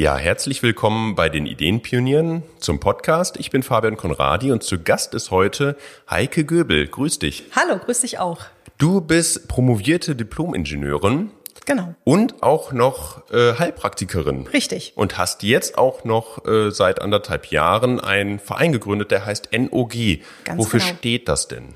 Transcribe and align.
Ja, 0.00 0.16
herzlich 0.16 0.62
willkommen 0.62 1.14
bei 1.14 1.28
den 1.28 1.44
Ideenpionieren 1.44 2.42
zum 2.58 2.80
Podcast. 2.80 3.36
Ich 3.38 3.50
bin 3.50 3.62
Fabian 3.62 3.98
Konradi 3.98 4.50
und 4.50 4.62
zu 4.62 4.78
Gast 4.82 5.12
ist 5.12 5.30
heute 5.30 5.76
Heike 6.08 6.46
Göbel. 6.46 6.88
Grüß 6.88 7.18
dich. 7.18 7.44
Hallo, 7.54 7.78
grüß 7.78 8.00
dich 8.00 8.18
auch. 8.18 8.46
Du 8.78 9.02
bist 9.02 9.46
promovierte 9.46 10.16
Diplomingenieurin. 10.16 11.32
Genau. 11.66 11.94
Und 12.04 12.42
auch 12.42 12.72
noch 12.72 13.30
äh, 13.30 13.58
Heilpraktikerin. 13.58 14.46
Richtig. 14.46 14.94
Und 14.94 15.18
hast 15.18 15.42
jetzt 15.42 15.76
auch 15.76 16.02
noch 16.04 16.46
äh, 16.46 16.70
seit 16.70 17.02
anderthalb 17.02 17.50
Jahren 17.50 18.00
einen 18.00 18.38
Verein 18.38 18.72
gegründet, 18.72 19.10
der 19.10 19.26
heißt 19.26 19.50
NOG. 19.52 19.92
Ganz 20.44 20.58
Wofür 20.58 20.80
genau. 20.80 20.94
steht 20.94 21.28
das 21.28 21.46
denn? 21.46 21.74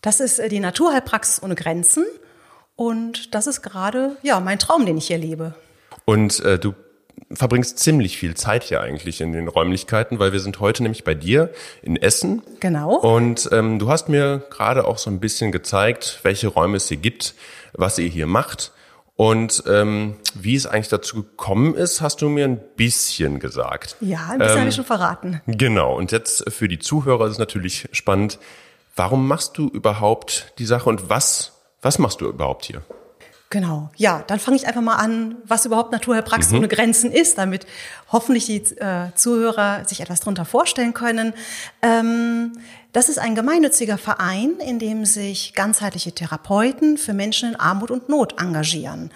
Das 0.00 0.20
ist 0.20 0.38
äh, 0.38 0.48
die 0.48 0.60
Naturheilpraxis 0.60 1.42
ohne 1.42 1.54
Grenzen. 1.54 2.06
Und 2.76 3.34
das 3.34 3.46
ist 3.46 3.60
gerade, 3.60 4.16
ja, 4.22 4.40
mein 4.40 4.58
Traum, 4.58 4.86
den 4.86 4.96
ich 4.96 5.08
hier 5.08 5.18
lebe. 5.18 5.54
Und 6.06 6.40
äh, 6.40 6.58
du 6.58 6.72
verbringst 7.30 7.78
ziemlich 7.78 8.16
viel 8.16 8.34
Zeit 8.34 8.64
hier 8.64 8.80
eigentlich 8.80 9.20
in 9.20 9.32
den 9.32 9.48
Räumlichkeiten, 9.48 10.18
weil 10.18 10.32
wir 10.32 10.40
sind 10.40 10.60
heute 10.60 10.82
nämlich 10.82 11.04
bei 11.04 11.14
dir 11.14 11.50
in 11.82 11.96
Essen. 11.96 12.42
Genau. 12.60 12.96
Und 12.96 13.48
ähm, 13.52 13.78
du 13.78 13.90
hast 13.90 14.08
mir 14.08 14.42
gerade 14.50 14.86
auch 14.86 14.98
so 14.98 15.10
ein 15.10 15.20
bisschen 15.20 15.52
gezeigt, 15.52 16.20
welche 16.22 16.48
Räume 16.48 16.78
es 16.78 16.88
hier 16.88 16.96
gibt, 16.96 17.34
was 17.74 17.98
ihr 17.98 18.08
hier 18.08 18.26
macht. 18.26 18.72
Und 19.16 19.64
ähm, 19.66 20.16
wie 20.34 20.54
es 20.54 20.66
eigentlich 20.66 20.88
dazu 20.88 21.24
gekommen 21.24 21.74
ist, 21.74 22.00
hast 22.00 22.22
du 22.22 22.28
mir 22.28 22.44
ein 22.44 22.60
bisschen 22.76 23.40
gesagt. 23.40 23.96
Ja, 24.00 24.28
ein 24.30 24.38
bisschen 24.38 24.54
Ähm, 24.54 24.60
habe 24.60 24.68
ich 24.68 24.76
schon 24.76 24.84
verraten. 24.84 25.40
Genau. 25.46 25.96
Und 25.96 26.12
jetzt 26.12 26.50
für 26.52 26.68
die 26.68 26.78
Zuhörer 26.78 27.26
ist 27.26 27.32
es 27.32 27.38
natürlich 27.38 27.88
spannend. 27.90 28.38
Warum 28.94 29.26
machst 29.26 29.58
du 29.58 29.68
überhaupt 29.68 30.52
die 30.58 30.66
Sache 30.66 30.88
und 30.88 31.10
was, 31.10 31.52
was 31.82 31.98
machst 31.98 32.20
du 32.20 32.28
überhaupt 32.28 32.64
hier? 32.64 32.82
Genau. 33.50 33.90
Ja, 33.96 34.22
dann 34.26 34.38
fange 34.38 34.58
ich 34.58 34.66
einfach 34.66 34.82
mal 34.82 34.96
an, 34.96 35.36
was 35.44 35.64
überhaupt 35.64 35.90
Naturheilpraxis 35.92 36.52
Mhm. 36.52 36.58
ohne 36.58 36.68
Grenzen 36.68 37.10
ist, 37.10 37.38
damit 37.38 37.66
hoffentlich 38.12 38.44
die 38.44 38.56
äh, 38.76 39.14
Zuhörer 39.14 39.86
sich 39.86 40.00
etwas 40.00 40.20
darunter 40.20 40.44
vorstellen 40.44 40.92
können. 40.92 41.32
Ähm, 41.80 42.52
das 42.92 43.08
ist 43.08 43.18
ein 43.18 43.34
gemeinnütziger 43.34 43.96
Verein, 43.96 44.56
in 44.60 44.78
dem 44.78 45.06
sich 45.06 45.54
ganzheitliche 45.54 46.12
Therapeuten 46.12 46.98
für 46.98 47.14
Menschen 47.14 47.50
in 47.50 47.56
Armut 47.56 47.90
und 47.90 48.08
Not 48.10 48.38
engagieren. 48.38 49.10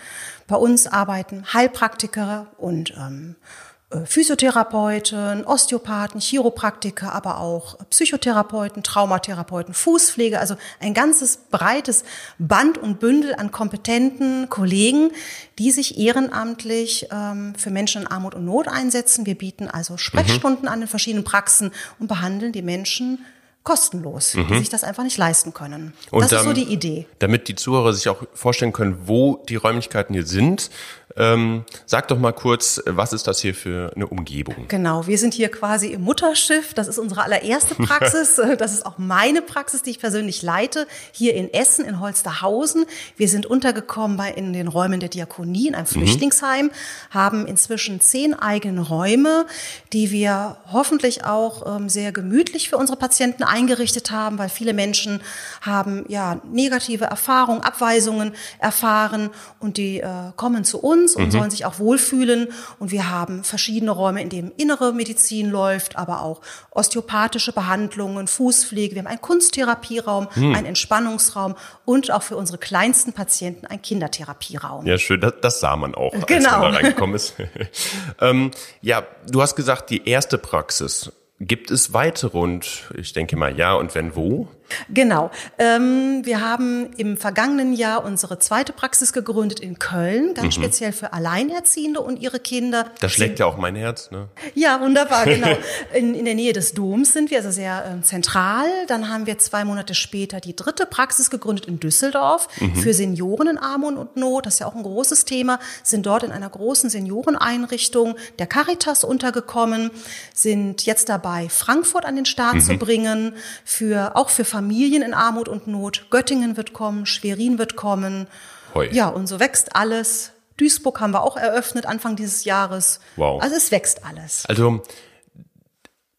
Bei 0.46 0.56
uns 0.56 0.86
arbeiten 0.86 1.44
Heilpraktiker 1.52 2.46
und 2.56 2.94
ähm, 2.96 3.36
äh, 3.40 3.71
Physiotherapeuten, 4.04 5.44
Osteopathen, 5.44 6.20
Chiropraktiker, 6.20 7.12
aber 7.12 7.38
auch 7.40 7.78
Psychotherapeuten, 7.90 8.82
Traumatherapeuten, 8.82 9.74
Fußpflege, 9.74 10.38
also 10.40 10.56
ein 10.80 10.94
ganzes 10.94 11.38
breites 11.50 12.04
Band 12.38 12.78
und 12.78 13.00
Bündel 13.00 13.34
an 13.34 13.50
kompetenten 13.52 14.48
Kollegen, 14.48 15.10
die 15.58 15.70
sich 15.70 15.98
ehrenamtlich 15.98 17.06
ähm, 17.10 17.54
für 17.56 17.70
Menschen 17.70 18.02
in 18.02 18.08
Armut 18.08 18.34
und 18.34 18.44
Not 18.44 18.68
einsetzen. 18.68 19.26
Wir 19.26 19.36
bieten 19.36 19.68
also 19.68 19.96
Sprechstunden 19.96 20.68
an 20.68 20.80
den 20.80 20.88
verschiedenen 20.88 21.24
Praxen 21.24 21.70
und 21.98 22.08
behandeln 22.08 22.52
die 22.52 22.62
Menschen 22.62 23.24
kostenlos, 23.64 24.32
die 24.32 24.58
sich 24.58 24.70
das 24.70 24.82
einfach 24.82 25.04
nicht 25.04 25.18
leisten 25.18 25.54
können. 25.54 25.92
Und 26.10 26.22
das 26.24 26.32
ist 26.32 26.38
so 26.40 26.46
dann- 26.46 26.54
die 26.56 26.64
Idee. 26.72 27.06
Damit 27.20 27.46
die 27.46 27.54
Zuhörer 27.54 27.92
sich 27.92 28.08
auch 28.08 28.24
vorstellen 28.34 28.72
können, 28.72 29.02
wo 29.06 29.36
die 29.48 29.54
Räumlichkeiten 29.54 30.14
hier 30.14 30.26
sind, 30.26 30.68
ähm, 31.16 31.64
sag 31.86 32.08
doch 32.08 32.18
mal 32.18 32.32
kurz, 32.32 32.80
was 32.86 33.12
ist 33.12 33.26
das 33.26 33.40
hier 33.40 33.54
für 33.54 33.92
eine 33.94 34.06
Umgebung? 34.06 34.66
Genau, 34.68 35.06
wir 35.06 35.18
sind 35.18 35.34
hier 35.34 35.50
quasi 35.50 35.88
im 35.88 36.02
Mutterschiff. 36.02 36.74
Das 36.74 36.88
ist 36.88 36.98
unsere 36.98 37.22
allererste 37.22 37.74
Praxis. 37.82 38.40
Das 38.58 38.72
ist 38.72 38.86
auch 38.86 38.98
meine 38.98 39.42
Praxis, 39.42 39.82
die 39.82 39.90
ich 39.90 40.00
persönlich 40.00 40.42
leite, 40.42 40.86
hier 41.12 41.34
in 41.34 41.52
Essen, 41.52 41.84
in 41.84 42.00
Holsterhausen. 42.00 42.86
Wir 43.16 43.28
sind 43.28 43.46
untergekommen 43.46 44.16
bei, 44.16 44.30
in 44.30 44.52
den 44.52 44.68
Räumen 44.68 45.00
der 45.00 45.08
Diakonie, 45.08 45.68
in 45.68 45.74
einem 45.74 45.86
Flüchtlingsheim, 45.86 46.70
haben 47.10 47.46
inzwischen 47.46 48.00
zehn 48.00 48.34
eigene 48.34 48.80
Räume, 48.80 49.46
die 49.92 50.10
wir 50.10 50.56
hoffentlich 50.72 51.24
auch 51.24 51.76
ähm, 51.76 51.88
sehr 51.88 52.12
gemütlich 52.12 52.70
für 52.70 52.76
unsere 52.78 52.98
Patienten 52.98 53.42
eingerichtet 53.42 54.10
haben, 54.10 54.38
weil 54.38 54.48
viele 54.48 54.72
Menschen 54.72 55.20
haben 55.60 56.04
ja 56.08 56.40
negative 56.50 57.04
Erfahrungen, 57.04 57.60
Abweisungen 57.60 58.32
erfahren 58.58 59.30
und 59.60 59.76
die 59.76 60.00
äh, 60.00 60.08
kommen 60.36 60.64
zu 60.64 60.80
uns 60.80 61.01
und 61.16 61.30
sollen 61.30 61.50
sich 61.50 61.64
auch 61.64 61.78
wohlfühlen. 61.78 62.48
Und 62.78 62.90
wir 62.90 63.10
haben 63.10 63.44
verschiedene 63.44 63.90
Räume, 63.90 64.22
in 64.22 64.28
denen 64.28 64.50
innere 64.56 64.92
Medizin 64.92 65.50
läuft, 65.50 65.96
aber 65.96 66.22
auch 66.22 66.40
osteopathische 66.70 67.52
Behandlungen, 67.52 68.26
Fußpflege. 68.28 68.94
Wir 68.94 69.02
haben 69.02 69.08
einen 69.08 69.20
Kunsttherapieraum, 69.20 70.28
einen 70.36 70.66
Entspannungsraum 70.66 71.54
und 71.84 72.10
auch 72.10 72.22
für 72.22 72.36
unsere 72.36 72.58
kleinsten 72.58 73.12
Patienten 73.12 73.66
einen 73.66 73.82
Kindertherapieraum. 73.82 74.86
Ja, 74.86 74.98
schön, 74.98 75.20
das, 75.20 75.34
das 75.40 75.60
sah 75.60 75.76
man 75.76 75.94
auch, 75.94 76.12
als 76.12 76.26
Genau. 76.26 76.50
man 76.60 76.72
da 76.72 76.78
reingekommen 76.78 77.16
ist. 77.16 77.34
ähm, 78.20 78.50
ja, 78.80 79.04
du 79.30 79.42
hast 79.42 79.56
gesagt, 79.56 79.90
die 79.90 80.08
erste 80.08 80.38
Praxis. 80.38 81.12
Gibt 81.40 81.72
es 81.72 81.92
weitere 81.92 82.38
und 82.38 82.84
ich 82.94 83.12
denke 83.14 83.36
mal 83.36 83.58
ja 83.58 83.74
und 83.74 83.96
wenn 83.96 84.14
wo? 84.14 84.46
Genau. 84.88 85.30
Ähm, 85.58 86.22
wir 86.24 86.40
haben 86.40 86.92
im 86.96 87.16
vergangenen 87.16 87.72
Jahr 87.72 88.04
unsere 88.04 88.38
zweite 88.38 88.72
Praxis 88.72 89.12
gegründet 89.12 89.60
in 89.60 89.78
Köln, 89.78 90.34
ganz 90.34 90.54
speziell 90.54 90.92
für 90.92 91.12
Alleinerziehende 91.12 92.00
und 92.00 92.18
ihre 92.20 92.40
Kinder. 92.40 92.86
Da 93.00 93.08
schlägt 93.08 93.38
ja 93.38 93.46
auch 93.46 93.56
mein 93.56 93.76
Herz, 93.76 94.10
ne? 94.10 94.28
Ja, 94.54 94.80
wunderbar, 94.80 95.24
genau. 95.24 95.48
In, 95.94 96.14
in 96.14 96.24
der 96.24 96.34
Nähe 96.34 96.52
des 96.52 96.72
Doms 96.72 97.12
sind 97.12 97.30
wir, 97.30 97.38
also 97.38 97.50
sehr 97.50 97.84
ähm, 97.86 98.02
zentral. 98.02 98.66
Dann 98.86 99.08
haben 99.08 99.26
wir 99.26 99.38
zwei 99.38 99.64
Monate 99.64 99.94
später 99.94 100.40
die 100.40 100.56
dritte 100.56 100.86
Praxis 100.86 101.28
gegründet 101.28 101.66
in 101.66 101.80
Düsseldorf 101.80 102.48
für 102.74 102.94
Senioren 102.94 103.48
in 103.48 103.58
Armut 103.58 103.96
und 103.96 104.16
Not. 104.16 104.46
Das 104.46 104.54
ist 104.54 104.60
ja 104.60 104.66
auch 104.66 104.74
ein 104.74 104.82
großes 104.82 105.24
Thema. 105.24 105.58
Sind 105.82 106.06
dort 106.06 106.22
in 106.22 106.32
einer 106.32 106.48
großen 106.48 106.88
Senioreneinrichtung 106.90 108.16
der 108.38 108.46
Caritas 108.46 109.04
untergekommen, 109.04 109.90
sind 110.34 110.86
jetzt 110.86 111.08
dabei, 111.08 111.48
Frankfurt 111.48 112.04
an 112.04 112.16
den 112.16 112.24
Start 112.24 112.62
zu 112.62 112.76
bringen, 112.76 113.34
für, 113.64 114.16
auch 114.16 114.30
für 114.30 114.44
Familien 114.44 114.61
in 114.70 115.14
Armut 115.14 115.48
und 115.48 115.66
Not. 115.66 116.06
Göttingen 116.10 116.56
wird 116.56 116.72
kommen, 116.72 117.06
Schwerin 117.06 117.58
wird 117.58 117.76
kommen. 117.76 118.26
Hoi. 118.74 118.88
Ja, 118.92 119.08
und 119.08 119.26
so 119.26 119.40
wächst 119.40 119.76
alles. 119.76 120.32
Duisburg 120.56 121.00
haben 121.00 121.12
wir 121.12 121.22
auch 121.22 121.36
eröffnet 121.36 121.86
Anfang 121.86 122.16
dieses 122.16 122.44
Jahres. 122.44 123.00
Wow. 123.16 123.42
Also 123.42 123.56
es 123.56 123.70
wächst 123.70 124.04
alles. 124.04 124.44
Also, 124.46 124.82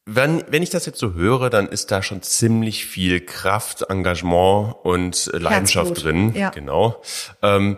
wenn, 0.06 0.44
wenn 0.50 0.64
ich 0.64 0.70
das 0.70 0.86
jetzt 0.86 1.00
so 1.00 1.14
höre, 1.14 1.50
dann 1.50 1.68
ist 1.68 1.92
da 1.92 2.02
schon 2.02 2.22
ziemlich 2.22 2.86
viel 2.86 3.22
Kraft, 3.22 3.84
Engagement 3.90 4.75
und 4.84 5.30
Leidenschaft 5.34 5.90
Herzblut, 5.90 6.04
drin. 6.04 6.36
ja. 6.36 6.50
Genau. 6.50 7.02
Ähm, 7.42 7.78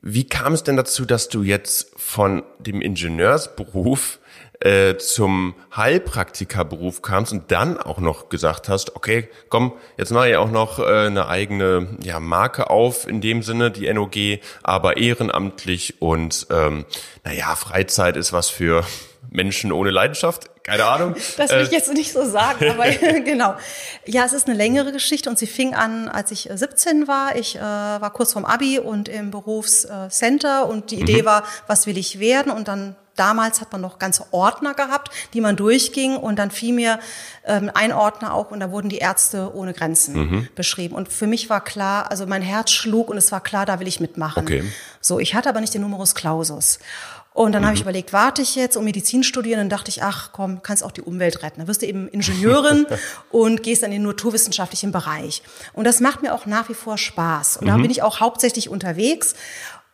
wie 0.00 0.24
kam 0.24 0.54
es 0.54 0.62
denn 0.62 0.76
dazu, 0.76 1.04
dass 1.04 1.28
du 1.28 1.42
jetzt 1.42 1.92
von 1.96 2.42
dem 2.58 2.80
Ingenieursberuf 2.80 4.20
äh, 4.60 4.96
zum 4.96 5.54
Heilpraktikerberuf 5.76 7.02
kamst 7.02 7.32
und 7.32 7.50
dann 7.52 7.78
auch 7.78 7.98
noch 7.98 8.28
gesagt 8.28 8.68
hast, 8.68 8.96
okay, 8.96 9.28
komm, 9.48 9.72
jetzt 9.96 10.10
mache 10.10 10.30
ich 10.30 10.36
auch 10.36 10.50
noch 10.50 10.78
äh, 10.78 11.06
eine 11.06 11.28
eigene 11.28 11.96
ja, 12.02 12.18
Marke 12.20 12.70
auf, 12.70 13.06
in 13.06 13.20
dem 13.20 13.42
Sinne, 13.42 13.70
die 13.70 13.92
NOG, 13.92 14.40
aber 14.62 14.96
ehrenamtlich 14.96 16.00
und 16.02 16.46
ähm, 16.50 16.86
naja, 17.24 17.54
Freizeit 17.54 18.16
ist 18.16 18.32
was 18.32 18.48
für 18.48 18.84
Menschen 19.30 19.72
ohne 19.72 19.90
Leidenschaft, 19.90 20.48
keine 20.64 20.84
Ahnung. 20.86 21.14
Das 21.36 21.50
will 21.50 21.62
ich 21.62 21.70
Äh, 21.70 21.76
jetzt 21.76 21.92
nicht 21.92 22.12
so 22.12 22.24
sagen, 22.28 22.70
aber 22.70 22.88
genau. 23.24 23.54
Ja, 24.06 24.24
es 24.24 24.32
ist 24.32 24.48
eine 24.48 24.56
längere 24.56 24.92
Geschichte 24.92 25.30
und 25.30 25.38
sie 25.38 25.46
fing 25.46 25.74
an, 25.74 26.08
als 26.08 26.30
ich 26.30 26.50
äh, 26.50 26.56
17 26.56 27.06
war. 27.08 27.36
Ich 27.36 27.56
äh, 27.56 27.60
war 27.60 28.10
kurz 28.12 28.32
vorm 28.32 28.44
Abi 28.44 28.78
und 28.78 29.08
im 29.08 29.30
Berufscenter 29.30 30.68
und 30.68 30.90
die 30.90 30.96
Mhm. 30.96 31.02
Idee 31.02 31.24
war, 31.24 31.44
was 31.66 31.86
will 31.86 31.96
ich 31.96 32.18
werden? 32.20 32.50
Und 32.52 32.68
dann 32.68 32.96
damals 33.18 33.60
hat 33.60 33.72
man 33.72 33.80
noch 33.80 33.98
ganze 33.98 34.24
Ordner 34.32 34.74
gehabt, 34.74 35.10
die 35.34 35.40
man 35.40 35.56
durchging 35.56 36.16
und 36.16 36.36
dann 36.38 36.50
fiel 36.50 36.72
mir 36.74 36.98
ähm, 37.44 37.70
ein 37.74 37.92
Ordner 37.92 38.34
auch 38.34 38.50
und 38.50 38.60
da 38.60 38.70
wurden 38.70 38.88
die 38.88 38.98
Ärzte 38.98 39.54
ohne 39.54 39.72
Grenzen 39.74 40.14
Mhm. 40.14 40.48
beschrieben. 40.54 40.94
Und 40.94 41.08
für 41.12 41.26
mich 41.26 41.50
war 41.50 41.62
klar, 41.62 42.10
also 42.10 42.26
mein 42.26 42.42
Herz 42.42 42.70
schlug 42.70 43.08
und 43.10 43.16
es 43.16 43.32
war 43.32 43.40
klar, 43.40 43.66
da 43.66 43.80
will 43.80 43.88
ich 43.88 44.00
mitmachen. 44.00 44.42
Okay. 44.42 44.64
So, 45.00 45.18
ich 45.18 45.34
hatte 45.34 45.48
aber 45.48 45.60
nicht 45.60 45.74
den 45.74 45.82
Numerus 45.82 46.14
Clausus. 46.14 46.78
Und 47.34 47.52
dann 47.52 47.64
habe 47.64 47.74
ich 47.76 47.82
überlegt, 47.82 48.12
warte 48.12 48.42
ich 48.42 48.56
jetzt 48.56 48.76
um 48.76 48.82
Medizin 48.84 49.22
studieren? 49.22 49.58
Dann 49.60 49.68
dachte 49.68 49.90
ich, 49.90 50.02
ach 50.02 50.30
komm, 50.32 50.60
kannst 50.64 50.82
auch 50.82 50.90
die 50.90 51.02
Umwelt 51.02 51.44
retten. 51.44 51.60
Dann 51.60 51.68
wirst 51.68 51.82
du 51.82 51.86
eben 51.86 52.08
Ingenieurin 52.08 52.84
und 53.30 53.62
gehst 53.62 53.84
dann 53.84 53.92
in 53.92 54.02
den 54.02 54.08
naturwissenschaftlichen 54.08 54.90
Bereich. 54.90 55.42
Und 55.72 55.84
das 55.86 56.00
macht 56.00 56.20
mir 56.22 56.34
auch 56.34 56.46
nach 56.46 56.68
wie 56.68 56.74
vor 56.74 56.98
Spaß. 56.98 57.58
Und 57.58 57.68
da 57.68 57.76
bin 57.76 57.90
ich 57.92 58.02
auch 58.02 58.18
hauptsächlich 58.18 58.68
unterwegs. 58.70 59.34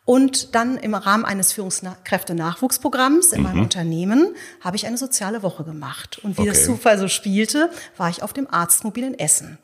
Und 0.06 0.54
dann 0.54 0.76
im 0.76 0.94
Rahmen 0.94 1.24
eines 1.24 1.52
Führungskräfte-Nachwuchsprogramms 1.52 3.32
in 3.32 3.42
meinem 3.42 3.62
Unternehmen 3.62 4.34
habe 4.60 4.76
ich 4.76 4.86
eine 4.86 4.98
soziale 4.98 5.42
Woche 5.42 5.64
gemacht. 5.64 6.20
Und 6.22 6.36
wie 6.38 6.44
das 6.44 6.58
Okay. 6.58 6.66
Zufall 6.66 6.98
so 6.98 7.08
spielte, 7.08 7.70
war 7.96 8.10
ich 8.10 8.22
auf 8.22 8.34
dem 8.34 8.46
Arztmobil 8.52 9.04
in 9.04 9.18
Essen. 9.18 9.58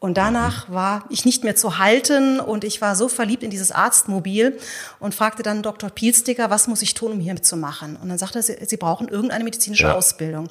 Und 0.00 0.18
danach 0.18 0.68
war 0.70 1.04
ich 1.08 1.24
nicht 1.24 1.44
mehr 1.44 1.56
zu 1.56 1.78
halten 1.78 2.38
und 2.38 2.62
ich 2.64 2.82
war 2.82 2.94
so 2.94 3.08
verliebt 3.08 3.42
in 3.42 3.48
dieses 3.48 3.72
Arztmobil 3.72 4.58
und 5.00 5.14
fragte 5.14 5.42
dann 5.42 5.62
Dr. 5.62 5.88
Pielsticker, 5.88 6.50
was 6.50 6.66
muss 6.66 6.82
ich 6.82 6.92
tun, 6.92 7.12
um 7.12 7.20
hier 7.20 7.32
mitzumachen? 7.32 7.96
Und 7.96 8.10
dann 8.10 8.18
sagte 8.18 8.40
er, 8.40 8.42
Sie, 8.42 8.56
Sie 8.66 8.76
brauchen 8.76 9.08
irgendeine 9.08 9.44
medizinische 9.44 9.84
ja. 9.84 9.94
Ausbildung. 9.94 10.50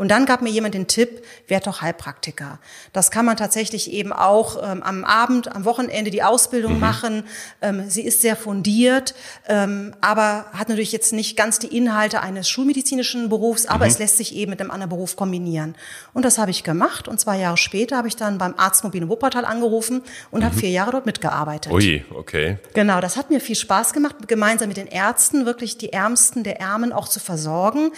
Und 0.00 0.08
dann 0.08 0.24
gab 0.24 0.40
mir 0.40 0.48
jemand 0.48 0.72
den 0.72 0.86
Tipp, 0.86 1.22
werd 1.46 1.66
doch 1.66 1.82
Heilpraktiker. 1.82 2.58
Das 2.94 3.10
kann 3.10 3.26
man 3.26 3.36
tatsächlich 3.36 3.92
eben 3.92 4.14
auch 4.14 4.56
ähm, 4.56 4.82
am 4.82 5.04
Abend, 5.04 5.54
am 5.54 5.66
Wochenende 5.66 6.10
die 6.10 6.22
Ausbildung 6.22 6.76
mhm. 6.76 6.80
machen. 6.80 7.24
Ähm, 7.60 7.84
sie 7.90 8.00
ist 8.00 8.22
sehr 8.22 8.34
fundiert, 8.34 9.14
ähm, 9.46 9.94
aber 10.00 10.46
hat 10.54 10.70
natürlich 10.70 10.92
jetzt 10.92 11.12
nicht 11.12 11.36
ganz 11.36 11.58
die 11.58 11.76
Inhalte 11.76 12.22
eines 12.22 12.48
schulmedizinischen 12.48 13.28
Berufs, 13.28 13.66
aber 13.66 13.84
mhm. 13.84 13.90
es 13.90 13.98
lässt 13.98 14.16
sich 14.16 14.34
eben 14.34 14.48
mit 14.48 14.62
einem 14.62 14.70
anderen 14.70 14.88
Beruf 14.88 15.16
kombinieren. 15.16 15.74
Und 16.14 16.24
das 16.24 16.38
habe 16.38 16.50
ich 16.50 16.64
gemacht. 16.64 17.06
Und 17.06 17.20
zwei 17.20 17.36
Jahre 17.36 17.58
später 17.58 17.98
habe 17.98 18.08
ich 18.08 18.16
dann 18.16 18.38
beim 18.38 18.54
Arztmobil 18.56 19.02
in 19.02 19.08
Wuppertal 19.10 19.44
angerufen 19.44 20.00
und 20.30 20.40
mhm. 20.40 20.44
habe 20.46 20.56
vier 20.56 20.70
Jahre 20.70 20.92
dort 20.92 21.04
mitgearbeitet. 21.04 21.70
Ui, 21.70 22.06
okay. 22.14 22.56
Genau, 22.72 23.02
das 23.02 23.18
hat 23.18 23.28
mir 23.28 23.38
viel 23.38 23.54
Spaß 23.54 23.92
gemacht, 23.92 24.16
gemeinsam 24.28 24.68
mit 24.68 24.78
den 24.78 24.86
Ärzten 24.86 25.44
wirklich 25.44 25.76
die 25.76 25.92
Ärmsten 25.92 26.42
der 26.42 26.58
Ärmen 26.58 26.94
auch 26.94 27.06
zu 27.06 27.20
versorgen. 27.20 27.92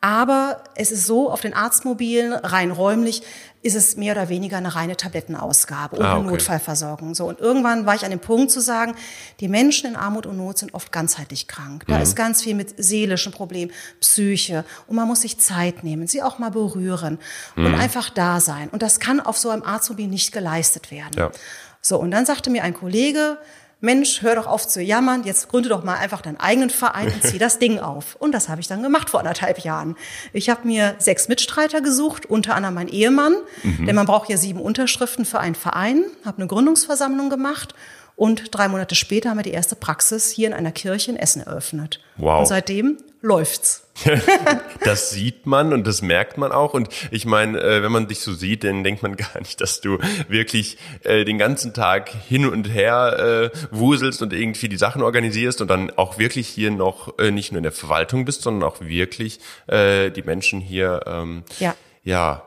Aber 0.00 0.62
es 0.74 0.92
ist 0.92 1.06
so, 1.06 1.30
auf 1.30 1.40
den 1.40 1.54
Arztmobilen, 1.54 2.32
rein 2.34 2.70
räumlich, 2.70 3.22
ist 3.62 3.74
es 3.74 3.96
mehr 3.96 4.12
oder 4.12 4.28
weniger 4.28 4.58
eine 4.58 4.74
reine 4.74 4.96
Tablettenausgabe 4.96 5.96
ohne 5.96 6.06
ah, 6.06 6.18
okay. 6.18 6.26
Notfallversorgung. 6.28 7.14
So 7.14 7.26
und 7.26 7.40
irgendwann 7.40 7.84
war 7.86 7.96
ich 7.96 8.04
an 8.04 8.10
dem 8.10 8.20
Punkt 8.20 8.52
zu 8.52 8.60
sagen, 8.60 8.94
die 9.40 9.48
Menschen 9.48 9.90
in 9.90 9.96
Armut 9.96 10.26
und 10.26 10.36
Not 10.36 10.58
sind 10.58 10.74
oft 10.74 10.92
ganzheitlich 10.92 11.48
krank. 11.48 11.84
Da 11.88 11.96
mhm. 11.96 12.02
ist 12.02 12.14
ganz 12.14 12.42
viel 12.42 12.54
mit 12.54 12.74
seelischen 12.76 13.32
Problemen, 13.32 13.72
Psyche 14.00 14.64
und 14.86 14.94
man 14.94 15.08
muss 15.08 15.22
sich 15.22 15.38
Zeit 15.38 15.82
nehmen, 15.82 16.06
sie 16.06 16.22
auch 16.22 16.38
mal 16.38 16.50
berühren 16.50 17.18
mhm. 17.56 17.66
und 17.66 17.74
einfach 17.74 18.10
da 18.10 18.38
sein. 18.38 18.68
Und 18.68 18.82
das 18.82 19.00
kann 19.00 19.18
auf 19.18 19.36
so 19.36 19.50
einem 19.50 19.64
Arztmobil 19.64 20.06
nicht 20.06 20.30
geleistet 20.30 20.92
werden. 20.92 21.14
Ja. 21.16 21.32
So 21.80 21.98
und 21.98 22.12
dann 22.12 22.26
sagte 22.26 22.50
mir 22.50 22.62
ein 22.62 22.74
Kollege, 22.74 23.38
Mensch, 23.80 24.22
hör 24.22 24.36
doch 24.36 24.46
auf 24.46 24.66
zu 24.66 24.80
jammern, 24.80 25.24
jetzt 25.24 25.48
gründe 25.48 25.68
doch 25.68 25.84
mal 25.84 25.96
einfach 25.96 26.22
deinen 26.22 26.38
eigenen 26.38 26.70
Verein 26.70 27.12
und 27.12 27.22
zieh 27.22 27.38
das 27.38 27.58
Ding 27.58 27.78
auf. 27.78 28.16
Und 28.16 28.32
das 28.32 28.48
habe 28.48 28.60
ich 28.60 28.68
dann 28.68 28.82
gemacht 28.82 29.10
vor 29.10 29.20
anderthalb 29.20 29.58
Jahren. 29.60 29.96
Ich 30.32 30.48
habe 30.48 30.66
mir 30.66 30.94
sechs 30.98 31.28
Mitstreiter 31.28 31.82
gesucht, 31.82 32.26
unter 32.26 32.54
anderem 32.54 32.74
mein 32.74 32.88
Ehemann, 32.88 33.34
mhm. 33.62 33.86
denn 33.86 33.94
man 33.94 34.06
braucht 34.06 34.30
ja 34.30 34.38
sieben 34.38 34.60
Unterschriften 34.60 35.24
für 35.24 35.40
einen 35.40 35.54
Verein, 35.54 36.04
habe 36.24 36.38
eine 36.38 36.46
Gründungsversammlung 36.46 37.28
gemacht 37.28 37.74
und 38.16 38.54
drei 38.54 38.68
Monate 38.68 38.94
später 38.94 39.30
haben 39.30 39.38
wir 39.38 39.42
die 39.42 39.50
erste 39.50 39.76
Praxis 39.76 40.30
hier 40.30 40.48
in 40.48 40.54
einer 40.54 40.72
Kirche 40.72 41.10
in 41.10 41.18
Essen 41.18 41.42
eröffnet. 41.42 42.00
Wow. 42.16 42.40
Und 42.40 42.46
seitdem 42.46 42.96
läuft's. 43.20 43.85
das 44.84 45.10
sieht 45.10 45.46
man 45.46 45.72
und 45.72 45.86
das 45.86 46.02
merkt 46.02 46.38
man 46.38 46.52
auch. 46.52 46.74
Und 46.74 46.88
ich 47.10 47.26
meine, 47.26 47.60
äh, 47.60 47.82
wenn 47.82 47.92
man 47.92 48.08
dich 48.08 48.20
so 48.20 48.32
sieht, 48.32 48.64
dann 48.64 48.84
denkt 48.84 49.02
man 49.02 49.16
gar 49.16 49.38
nicht, 49.38 49.60
dass 49.60 49.80
du 49.80 49.98
wirklich 50.28 50.78
äh, 51.04 51.24
den 51.24 51.38
ganzen 51.38 51.74
Tag 51.74 52.10
hin 52.10 52.46
und 52.46 52.72
her 52.72 53.50
äh, 53.54 53.58
wuselst 53.70 54.22
und 54.22 54.32
irgendwie 54.32 54.68
die 54.68 54.76
Sachen 54.76 55.02
organisierst 55.02 55.60
und 55.60 55.68
dann 55.68 55.90
auch 55.96 56.18
wirklich 56.18 56.48
hier 56.48 56.70
noch 56.70 57.16
nicht 57.18 57.52
nur 57.52 57.58
in 57.58 57.62
der 57.62 57.72
Verwaltung 57.72 58.24
bist, 58.24 58.42
sondern 58.42 58.68
auch 58.68 58.80
wirklich 58.80 59.38
die 59.68 60.22
Menschen 60.24 60.60
hier 60.60 61.02
ähm, 61.06 61.42
ja. 61.58 61.74
ja 62.04 62.42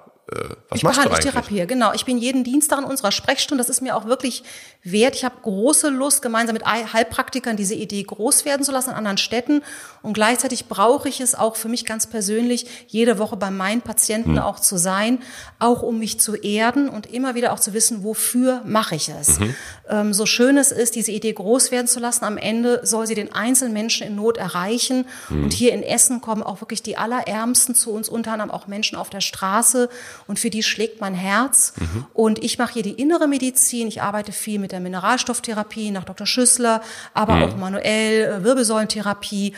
was 0.69 0.77
ich 0.77 0.83
machst 0.83 0.97
du 0.97 1.01
eigentlich? 1.03 1.25
Ich 1.25 1.31
therapiere, 1.31 1.67
genau. 1.67 1.93
Ich 1.93 2.05
bin 2.05 2.17
jeden 2.17 2.43
Dienstag 2.43 2.79
in 2.79 2.85
unserer 2.85 3.11
Sprechstunde. 3.11 3.63
Das 3.63 3.69
ist 3.69 3.81
mir 3.81 3.95
auch 3.95 4.05
wirklich 4.05 4.43
wert. 4.83 5.15
Ich 5.15 5.25
habe 5.25 5.35
große 5.41 5.89
Lust, 5.89 6.21
gemeinsam 6.21 6.53
mit 6.53 6.65
Heilpraktikern 6.65 7.57
diese 7.57 7.73
Idee 7.73 8.03
groß 8.03 8.45
werden 8.45 8.63
zu 8.63 8.71
lassen 8.71 8.91
in 8.91 8.95
anderen 8.95 9.17
Städten. 9.17 9.63
Und 10.01 10.13
gleichzeitig 10.13 10.67
brauche 10.67 11.09
ich 11.09 11.19
es 11.19 11.35
auch 11.35 11.55
für 11.55 11.67
mich 11.67 11.85
ganz 11.85 12.07
persönlich, 12.07 12.67
jede 12.87 13.17
Woche 13.17 13.37
bei 13.37 13.51
meinen 13.51 13.81
Patienten 13.81 14.35
hm. 14.35 14.43
auch 14.43 14.59
zu 14.59 14.77
sein, 14.77 15.19
auch 15.57 15.81
um 15.81 15.99
mich 15.99 16.19
zu 16.19 16.35
erden 16.35 16.89
und 16.89 17.07
immer 17.07 17.35
wieder 17.35 17.53
auch 17.53 17.59
zu 17.59 17.73
wissen, 17.73 18.03
wofür 18.03 18.61
mache 18.65 18.95
ich 18.95 19.09
es. 19.09 19.39
Mhm. 19.39 19.55
Ähm, 19.89 20.13
so 20.13 20.25
schön 20.25 20.57
es 20.57 20.71
ist, 20.71 20.95
diese 20.95 21.11
Idee 21.11 21.33
groß 21.33 21.71
werden 21.71 21.87
zu 21.87 21.99
lassen, 21.99 22.25
am 22.25 22.37
Ende 22.37 22.81
soll 22.83 23.07
sie 23.07 23.15
den 23.15 23.33
einzelnen 23.33 23.73
Menschen 23.73 24.07
in 24.07 24.15
Not 24.15 24.37
erreichen. 24.37 25.05
Mhm. 25.29 25.43
Und 25.45 25.53
hier 25.53 25.73
in 25.73 25.83
Essen 25.83 26.21
kommen 26.21 26.43
auch 26.43 26.61
wirklich 26.61 26.83
die 26.83 26.97
Allerärmsten 26.97 27.75
zu 27.75 27.91
uns, 27.91 28.07
unter 28.09 28.33
anderem 28.33 28.51
auch 28.51 28.67
Menschen 28.67 28.97
auf 28.97 29.09
der 29.09 29.21
Straße 29.21 29.89
und 30.27 30.39
für 30.39 30.49
die 30.49 30.63
schlägt 30.63 31.01
mein 31.01 31.13
Herz. 31.13 31.73
Mhm. 31.79 32.05
Und 32.13 32.43
ich 32.43 32.57
mache 32.57 32.73
hier 32.73 32.83
die 32.83 32.93
innere 32.93 33.27
Medizin. 33.27 33.87
Ich 33.87 34.01
arbeite 34.01 34.31
viel 34.31 34.59
mit 34.59 34.71
der 34.71 34.79
Mineralstofftherapie 34.79 35.91
nach 35.91 36.03
Dr. 36.03 36.27
Schüssler, 36.27 36.81
aber 37.13 37.35
mhm. 37.35 37.43
auch 37.43 37.55
manuell 37.55 38.25
äh, 38.25 38.43
Wirbelsäulentherapie. 38.43 39.53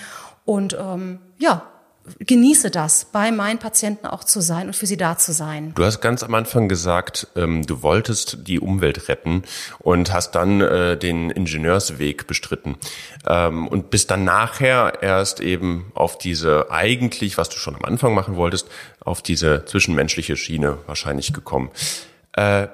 Und 0.45 0.73
ähm, 0.79 1.19
ja, 1.37 1.70
genieße 2.19 2.71
das, 2.71 3.05
bei 3.05 3.31
meinen 3.31 3.59
Patienten 3.59 4.07
auch 4.07 4.23
zu 4.23 4.41
sein 4.41 4.67
und 4.67 4.75
für 4.75 4.85
sie 4.85 4.97
da 4.97 5.17
zu 5.17 5.31
sein. 5.31 5.73
Du 5.75 5.83
hast 5.83 6.01
ganz 6.01 6.23
am 6.23 6.33
Anfang 6.33 6.67
gesagt, 6.67 7.27
ähm, 7.35 7.65
du 7.65 7.81
wolltest 7.81 8.47
die 8.47 8.59
Umwelt 8.59 9.07
retten 9.07 9.43
und 9.79 10.11
hast 10.11 10.31
dann 10.31 10.61
äh, 10.61 10.97
den 10.97 11.29
Ingenieursweg 11.29 12.27
bestritten 12.27 12.77
ähm, 13.27 13.67
und 13.67 13.89
bist 13.89 14.11
dann 14.11 14.23
nachher 14.23 15.01
erst 15.01 15.39
eben 15.39 15.91
auf 15.93 16.17
diese 16.17 16.71
eigentlich, 16.71 17.37
was 17.37 17.49
du 17.49 17.57
schon 17.57 17.75
am 17.75 17.85
Anfang 17.85 18.13
machen 18.13 18.35
wolltest, 18.35 18.67
auf 18.99 19.21
diese 19.21 19.65
zwischenmenschliche 19.65 20.37
Schiene 20.37 20.79
wahrscheinlich 20.87 21.33
gekommen. 21.33 21.69
Äh, 22.33 22.67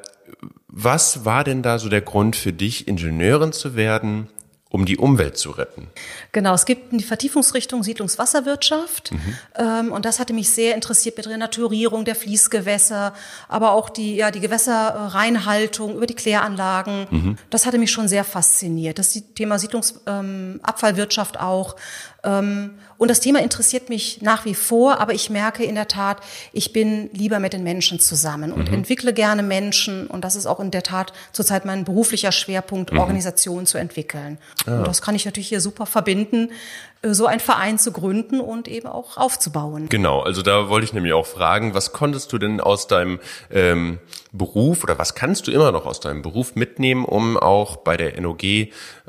was 0.68 1.26
war 1.26 1.44
denn 1.44 1.64
da 1.64 1.80
so 1.80 1.90
der 1.90 2.02
Grund 2.02 2.36
für 2.36 2.54
dich, 2.54 2.88
Ingenieurin 2.88 3.52
zu 3.52 3.76
werden? 3.76 4.28
Um 4.70 4.86
die 4.86 4.98
Umwelt 4.98 5.38
zu 5.38 5.52
retten. 5.52 5.88
Genau, 6.32 6.54
es 6.54 6.66
gibt 6.66 6.92
die 6.92 7.04
Vertiefungsrichtung 7.04 7.84
Siedlungswasserwirtschaft 7.84 9.12
mhm. 9.12 9.38
ähm, 9.56 9.92
und 9.92 10.06
das 10.06 10.20
hatte 10.20 10.34
mich 10.34 10.50
sehr 10.50 10.76
interessiert 10.76 11.16
mit 11.18 11.28
Renaturierung 11.28 12.04
der 12.06 12.16
Fließgewässer, 12.16 13.14
aber 13.48 13.72
auch 13.72 13.90
die, 13.90 14.16
ja, 14.16 14.32
die 14.32 14.42
Gewässerreinhaltung 14.42 15.96
über 15.96 16.06
die 16.06 16.16
Kläranlagen. 16.16 17.08
Mhm. 17.10 17.38
Das 17.50 17.66
hatte 17.66 17.78
mich 17.78 17.92
schon 17.92 18.08
sehr 18.08 18.24
fasziniert. 18.24 19.00
Das 19.00 19.12
Thema 19.36 19.58
Siedlungsabfallwirtschaft 19.60 21.36
ähm, 21.36 21.42
auch. 21.42 21.76
Ähm, 22.24 22.72
und 22.98 23.12
das 23.12 23.20
Thema 23.20 23.42
interessiert 23.42 23.90
mich 23.90 24.22
nach 24.22 24.46
wie 24.46 24.56
vor, 24.56 25.00
aber 25.00 25.14
ich 25.14 25.30
merke 25.30 25.64
in 25.64 25.76
der 25.76 25.88
Tat, 25.88 26.18
ich 26.52 26.74
bin 26.74 27.10
lieber 27.14 27.40
mit 27.40 27.54
den 27.54 27.64
Menschen 27.64 28.00
zusammen 28.00 28.52
und 28.52 28.70
mhm. 28.70 28.76
entwickle 28.76 29.14
gerne 29.14 29.44
Menschen. 29.44 30.08
Und 30.08 30.24
das 30.24 30.36
ist 30.36 30.48
auch 30.48 30.60
in 30.60 30.72
der 30.72 30.84
Tat 30.84 31.14
zurzeit 31.32 31.66
mein 31.66 31.84
beruflicher 31.84 32.32
Schwerpunkt, 32.32 32.92
mhm. 32.92 33.00
Organisationen 33.00 33.66
zu 33.66 33.78
entwickeln. 33.78 34.40
Ja. 34.66 34.80
Und 34.80 34.88
das 34.88 35.02
kann 35.02 35.16
ich 35.16 35.26
natürlich 35.26 35.50
hier 35.50 35.62
super 35.62 35.86
verbinden, 35.86 36.52
äh, 37.04 37.14
so 37.14 37.28
einen 37.28 37.40
Verein 37.40 37.78
zu 37.78 37.92
gründen 37.92 38.40
und 38.40 38.68
eben 38.68 38.88
auch 38.88 39.18
aufzubauen. 39.18 39.90
Genau, 39.90 40.22
also 40.22 40.42
da 40.42 40.70
wollte 40.70 40.86
ich 40.86 40.94
nämlich 40.94 41.14
auch 41.14 41.28
fragen, 41.28 41.76
was 41.76 41.94
konntest 41.94 42.34
du 42.34 42.40
denn 42.40 42.60
aus 42.60 42.88
deinem 42.88 43.20
ähm, 43.52 44.00
Beruf 44.32 44.84
oder 44.84 44.98
was 44.98 45.14
kannst 45.14 45.48
du 45.48 45.52
immer 45.52 45.72
noch 45.72 45.86
aus 45.86 46.00
deinem 46.00 46.24
Beruf 46.24 46.56
mitnehmen, 46.56 47.06
um 47.06 47.38
auch 47.38 47.78
bei 47.78 47.96
der 47.96 48.20
NOG 48.20 48.44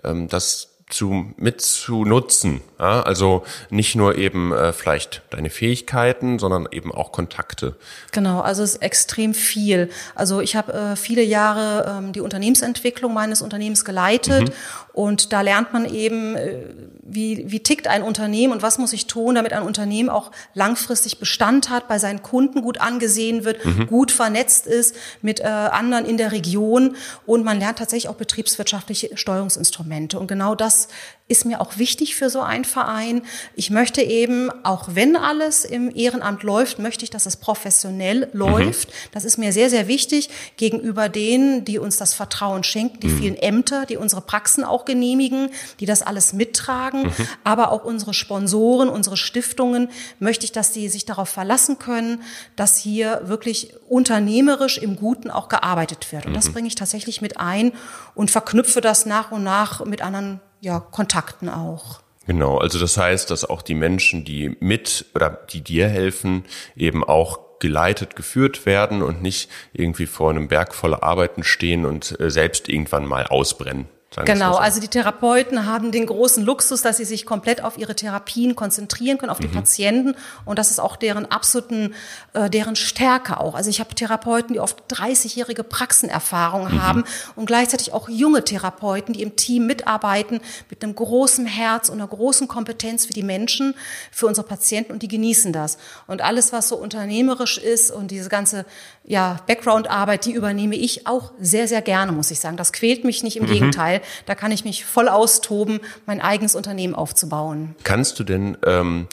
ähm, 0.04 0.28
das 0.28 0.75
zu 0.90 1.32
mit 1.37 1.61
zu 1.61 2.04
nutzen. 2.04 2.61
Ja? 2.78 3.02
Also 3.02 3.44
nicht 3.70 3.96
nur 3.96 4.16
eben 4.16 4.52
äh, 4.52 4.72
vielleicht 4.72 5.22
deine 5.30 5.50
Fähigkeiten, 5.50 6.38
sondern 6.38 6.68
eben 6.70 6.92
auch 6.92 7.12
Kontakte. 7.12 7.76
Genau, 8.12 8.40
also 8.40 8.62
es 8.62 8.75
ist 8.75 8.82
extrem 8.82 9.35
viel. 9.35 9.90
Also 10.14 10.40
ich 10.40 10.56
habe 10.56 10.73
äh, 10.73 10.97
viele 10.97 11.23
Jahre 11.23 11.99
ähm, 11.99 12.12
die 12.12 12.20
Unternehmensentwicklung 12.20 13.12
meines 13.12 13.42
Unternehmens 13.42 13.85
geleitet 13.85 14.49
mhm. 14.49 14.54
und 14.92 15.32
da 15.32 15.40
lernt 15.40 15.73
man 15.73 15.85
eben, 15.85 16.37
äh, 16.37 16.66
wie, 17.02 17.50
wie 17.50 17.61
tickt 17.61 17.88
ein 17.88 18.02
Unternehmen 18.02 18.52
und 18.52 18.62
was 18.62 18.78
muss 18.78 18.92
ich 18.92 19.06
tun, 19.06 19.35
damit 19.35 19.52
ein 19.52 19.62
Unternehmen 19.62 20.08
auch 20.08 20.30
langfristig 20.54 21.18
Bestand 21.18 21.70
hat, 21.70 21.88
bei 21.88 21.99
seinen 21.99 22.23
Kunden 22.23 22.62
gut 22.62 22.80
angesehen 22.80 23.44
wird, 23.44 23.64
mhm. 23.64 23.87
gut 23.87 24.11
vernetzt 24.11 24.66
ist 24.66 24.94
mit 25.23 25.40
äh, 25.40 25.44
anderen 25.44 26.04
in 26.04 26.16
der 26.16 26.32
Region 26.32 26.97
und 27.26 27.44
man 27.44 27.58
lernt 27.58 27.78
tatsächlich 27.78 28.08
auch 28.08 28.16
betriebswirtschaftliche 28.16 29.16
Steuerungsinstrumente 29.16 30.18
und 30.18 30.28
genau 30.28 30.54
das 30.54 30.88
ist 31.28 31.44
mir 31.44 31.61
auch 31.61 31.76
wichtig 31.76 32.16
für 32.16 32.30
so 32.30 32.40
einen 32.40 32.64
Verein. 32.64 33.20
Ich 33.54 33.70
möchte 33.70 34.00
eben, 34.00 34.50
auch 34.64 34.88
wenn 34.94 35.14
alles 35.14 35.66
im 35.66 35.94
Ehrenamt 35.94 36.42
läuft, 36.42 36.78
möchte 36.78 37.04
ich, 37.04 37.11
dass 37.11 37.26
es 37.26 37.37
professionell 37.37 38.26
mhm. 38.32 38.38
läuft. 38.38 38.88
Mhm. 38.88 38.92
Das 39.12 39.25
ist 39.25 39.37
mir 39.37 39.52
sehr, 39.52 39.68
sehr 39.68 39.88
wichtig 39.88 40.30
gegenüber 40.56 41.11
denen, 41.11 41.66
die 41.66 41.78
uns 41.78 41.99
das 41.99 42.14
Vertrauen 42.14 42.64
schenken, 42.64 43.00
die 43.00 43.08
mhm. 43.08 43.18
vielen 43.18 43.37
Ämter, 43.37 43.85
die 43.85 43.99
unsere 43.99 44.23
Praxen 44.23 44.64
auch 44.64 44.87
genehmigen, 44.87 45.50
die 45.80 45.87
das 45.87 46.00
alles 46.00 46.32
mittragen, 46.32 47.04
mhm. 47.04 47.28
aber 47.44 47.73
auch 47.73 47.85
unsere 47.85 48.14
Sponsoren, 48.14 48.88
unsere 48.88 49.18
Stiftungen, 49.18 49.90
möchte 50.20 50.47
ich, 50.47 50.52
dass 50.52 50.73
sie 50.73 50.88
sich 50.88 51.04
darauf 51.04 51.28
verlassen 51.28 51.78
können, 51.78 52.23
dass 52.56 52.78
hier 52.78 53.20
wirklich 53.25 53.75
unternehmerisch 53.88 54.78
im 54.78 54.97
Guten 54.97 55.30
auch 55.30 55.50
gearbeitet 55.50 56.11
wird. 56.11 56.25
Und 56.25 56.32
das 56.32 56.49
mhm. 56.49 56.52
bringe 56.54 56.68
ich 56.68 56.75
tatsächlich 56.75 57.20
mit 57.20 57.38
ein 57.38 57.73
und 58.14 58.30
verknüpfe 58.30 58.80
das 58.80 59.04
nach 59.04 59.30
und 59.30 59.42
nach 59.42 59.85
mit 59.85 60.00
anderen 60.00 60.40
ja, 60.60 60.80
Kontakten 60.80 61.48
auch. 61.48 62.00
Genau, 62.26 62.58
also 62.58 62.78
das 62.78 62.96
heißt, 62.98 63.30
dass 63.30 63.44
auch 63.44 63.62
die 63.62 63.74
Menschen, 63.74 64.24
die 64.24 64.56
mit 64.60 65.06
oder 65.14 65.30
die 65.30 65.62
dir 65.62 65.88
helfen, 65.88 66.44
eben 66.76 67.02
auch 67.02 67.40
geleitet 67.58 68.16
geführt 68.16 68.66
werden 68.66 69.02
und 69.02 69.22
nicht 69.22 69.50
irgendwie 69.72 70.06
vor 70.06 70.30
einem 70.30 70.48
Berg 70.48 70.74
voller 70.74 71.02
Arbeiten 71.02 71.42
stehen 71.42 71.86
und 71.86 72.18
äh, 72.20 72.30
selbst 72.30 72.68
irgendwann 72.68 73.06
mal 73.06 73.26
ausbrennen. 73.26 73.88
Genau, 74.24 74.54
also 74.54 74.80
die 74.80 74.88
Therapeuten 74.88 75.66
haben 75.66 75.92
den 75.92 76.06
großen 76.06 76.42
Luxus, 76.42 76.80
dass 76.80 76.96
sie 76.96 77.04
sich 77.04 77.26
komplett 77.26 77.62
auf 77.62 77.76
ihre 77.76 77.94
Therapien 77.94 78.56
konzentrieren 78.56 79.18
können, 79.18 79.30
auf 79.30 79.38
die 79.38 79.48
Patienten. 79.48 80.14
Und 80.46 80.58
das 80.58 80.70
ist 80.70 80.80
auch 80.80 80.96
deren 80.96 81.30
absoluten, 81.30 81.94
äh, 82.32 82.48
deren 82.48 82.74
Stärke 82.74 83.38
auch. 83.38 83.54
Also 83.54 83.68
ich 83.68 83.80
habe 83.80 83.94
Therapeuten, 83.94 84.54
die 84.54 84.60
oft 84.60 84.82
30-jährige 84.90 85.62
Praxenerfahrung 85.62 86.80
haben 86.82 87.04
und 87.36 87.44
gleichzeitig 87.44 87.92
auch 87.92 88.08
junge 88.08 88.42
Therapeuten, 88.44 89.12
die 89.12 89.20
im 89.22 89.36
Team 89.36 89.66
mitarbeiten 89.66 90.40
mit 90.70 90.82
einem 90.82 90.94
großen 90.94 91.44
Herz 91.44 91.90
und 91.90 92.00
einer 92.00 92.08
großen 92.08 92.48
Kompetenz 92.48 93.04
für 93.04 93.12
die 93.12 93.22
Menschen, 93.22 93.74
für 94.10 94.26
unsere 94.26 94.46
Patienten 94.46 94.92
und 94.92 95.02
die 95.02 95.08
genießen 95.08 95.52
das. 95.52 95.76
Und 96.06 96.22
alles, 96.22 96.52
was 96.54 96.68
so 96.68 96.76
unternehmerisch 96.76 97.58
ist 97.58 97.90
und 97.90 98.10
diese 98.10 98.30
ganze 98.30 98.64
ja, 99.04 99.38
Background-Arbeit, 99.46 100.24
die 100.24 100.32
übernehme 100.32 100.76
ich 100.76 101.06
auch 101.06 101.32
sehr, 101.40 101.68
sehr 101.68 101.82
gerne, 101.82 102.12
muss 102.12 102.30
ich 102.30 102.40
sagen. 102.40 102.56
Das 102.56 102.72
quält 102.72 103.04
mich 103.04 103.22
nicht, 103.22 103.36
im 103.36 103.46
Gegenteil. 103.46 103.98
Da 104.26 104.35
kann 104.35 104.52
ich 104.52 104.64
mich 104.64 104.85
voll 104.85 105.09
austoben, 105.09 105.81
mein 106.07 106.21
eigenes 106.21 106.55
Unternehmen 106.55 106.95
aufzubauen. 106.95 107.75
Kannst 107.85 108.19
du 108.19 108.25
denn 108.25 108.57
ähm, 108.64 109.07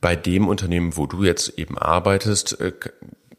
bei 0.00 0.16
dem 0.16 0.48
Unternehmen, 0.48 0.96
wo 0.96 1.06
du 1.06 1.24
jetzt 1.24 1.58
eben 1.58 1.78
arbeitest, 1.78 2.60
äh, 2.60 2.72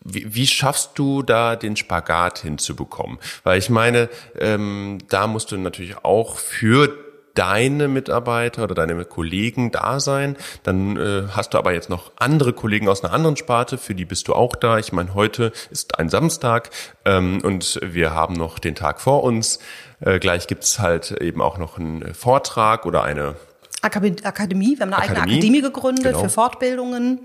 wie, 0.04 0.34
wie 0.36 0.48
schaffst 0.48 0.92
du 0.96 1.22
da 1.24 1.56
den 1.56 1.76
Spagat 1.76 2.40
hinzubekommen? 2.40 3.20
Weil 3.44 3.60
ich 3.60 3.70
meine, 3.70 4.10
ähm, 4.38 5.00
da 5.10 5.28
musst 5.28 5.52
du 5.52 5.58
natürlich 5.58 5.98
auch 6.04 6.38
für 6.38 6.98
deine 7.36 7.88
Mitarbeiter 7.88 8.64
oder 8.64 8.76
deine 8.76 9.06
Kollegen 9.06 9.72
da 9.72 10.00
sein. 10.00 10.38
Dann 10.64 10.98
äh, 10.98 11.24
hast 11.32 11.54
du 11.54 11.58
aber 11.58 11.74
jetzt 11.74 11.90
noch 11.90 12.12
andere 12.18 12.54
Kollegen 12.54 12.88
aus 12.88 13.04
einer 13.04 13.14
anderen 13.14 13.38
Sparte, 13.38 13.78
für 13.78 13.96
die 13.96 14.06
bist 14.06 14.28
du 14.28 14.34
auch 14.34 14.56
da. 14.56 14.78
Ich 14.78 14.92
meine, 14.94 15.14
heute 15.14 15.52
ist 15.72 16.00
ein 16.00 16.10
Samstag 16.10 16.70
ähm, 17.06 17.42
und 17.44 17.80
wir 17.84 18.14
haben 18.14 18.34
noch 18.36 18.60
den 18.60 18.76
Tag 18.76 19.02
vor 19.02 19.24
uns. 19.24 19.60
Äh, 20.00 20.20
gleich 20.20 20.48
gibt's 20.48 20.80
halt 20.80 21.12
eben 21.12 21.42
auch 21.42 21.58
noch 21.58 21.78
einen 21.78 22.14
Vortrag 22.14 22.86
oder 22.86 23.04
eine 23.04 23.36
Akademie, 23.82 24.78
wir 24.78 24.86
haben 24.86 24.94
eine 24.94 25.00
eigene 25.00 25.18
Akademie. 25.18 25.38
Akademie 25.40 25.62
gegründet 25.62 26.04
Genau. 26.06 26.20
für 26.20 26.30
Fortbildungen. 26.30 27.20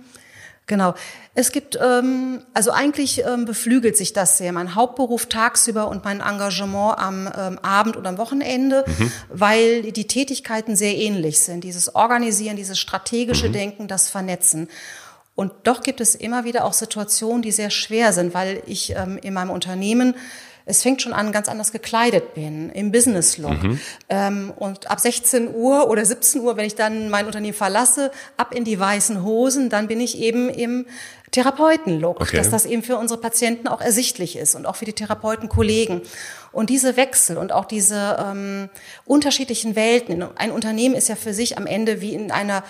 Genau. 0.69 0.95
Es 1.35 1.51
gibt, 1.51 1.79
ähm, 1.83 2.43
also 2.55 2.71
eigentlich 2.71 3.25
ähm, 3.25 3.45
beflügelt 3.45 3.97
sich 3.97 4.13
das 4.13 4.39
sehr. 4.39 4.53
Mein 4.53 4.75
Hauptberuf 4.75 5.27
tagsüber 5.27 5.89
und 5.89 6.05
mein 6.05 6.21
Engagement 6.21 6.99
am 6.99 7.29
ähm, 7.37 7.59
Abend 7.61 7.97
und 7.97 8.07
am 8.07 8.19
Wochenende, 8.19 8.85
weil 9.29 9.91
die 9.91 10.07
Tätigkeiten 10.07 10.77
sehr 10.77 10.97
ähnlich 10.97 11.41
sind. 11.41 11.65
Dieses 11.65 11.95
Organisieren, 11.95 12.57
dieses 12.57 12.79
strategische 12.79 13.51
Denken, 13.51 13.89
das 13.89 14.09
Vernetzen. 14.09 14.69
Und 15.35 15.53
doch 15.65 15.83
gibt 15.83 16.01
es 16.01 16.15
immer 16.15 16.45
wieder 16.45 16.65
auch 16.65 16.73
Situationen, 16.73 17.43
die 17.43 17.53
sehr 17.53 17.71
schwer 17.71 18.13
sind, 18.13 18.35
weil 18.35 18.63
ich 18.67 18.91
ähm, 18.91 19.19
in 19.23 19.33
meinem 19.33 19.51
Unternehmen 19.51 20.15
es 20.69 20.83
fängt 20.83 21.01
schon 21.03 21.13
an, 21.13 21.33
ganz 21.33 21.49
anders 21.49 21.73
gekleidet 21.73 22.35
bin, 22.35 22.71
im 22.71 22.93
Business-Look. 22.93 23.57
Ähm, 24.09 24.53
und 24.57 24.91
ab 24.91 25.01
16 25.01 25.55
Uhr 25.55 25.89
oder 25.89 26.05
17 26.05 26.43
Uhr, 26.43 26.57
wenn 26.57 26.67
ich 26.67 26.75
dann 26.75 27.09
mein 27.09 27.27
Unternehmen 27.27 27.55
verlasse, 27.55 28.11
ab 28.37 28.55
in 28.55 28.65
die 28.65 28.79
weißen 28.79 29.25
Hosen, 29.25 29.71
dann 29.71 29.89
bin 29.89 30.01
ich 30.01 30.19
eben 30.19 30.49
im 30.51 30.87
Therapeuten-Look, 31.31 32.21
Okay. 32.21 32.37
dass 32.37 32.51
das 32.51 32.67
eben 32.67 32.83
für 32.83 32.97
unsere 32.97 33.21
Patienten 33.21 33.69
auch 33.69 33.81
ersichtlich 33.81 34.37
ist 34.37 34.55
und 34.55 34.67
auch 34.67 34.77
für 34.77 34.85
die 34.85 34.93
Therapeuten-Kollegen. 34.93 36.03
Und 36.53 36.71
diese 36.71 36.97
Wechsel 36.97 37.37
und 37.37 37.53
auch 37.53 37.65
diese 37.67 38.17
ähm, 38.25 38.69
unterschiedlichen 39.05 39.77
Welten, 39.77 40.23
ein 40.37 40.51
Unternehmen 40.51 40.95
ist 40.95 41.09
ja 41.09 41.17
für 41.17 41.35
sich 41.35 41.59
am 41.59 41.67
Ende 41.67 42.01
wie 42.01 42.15
in 42.15 42.31
einer 42.31 42.65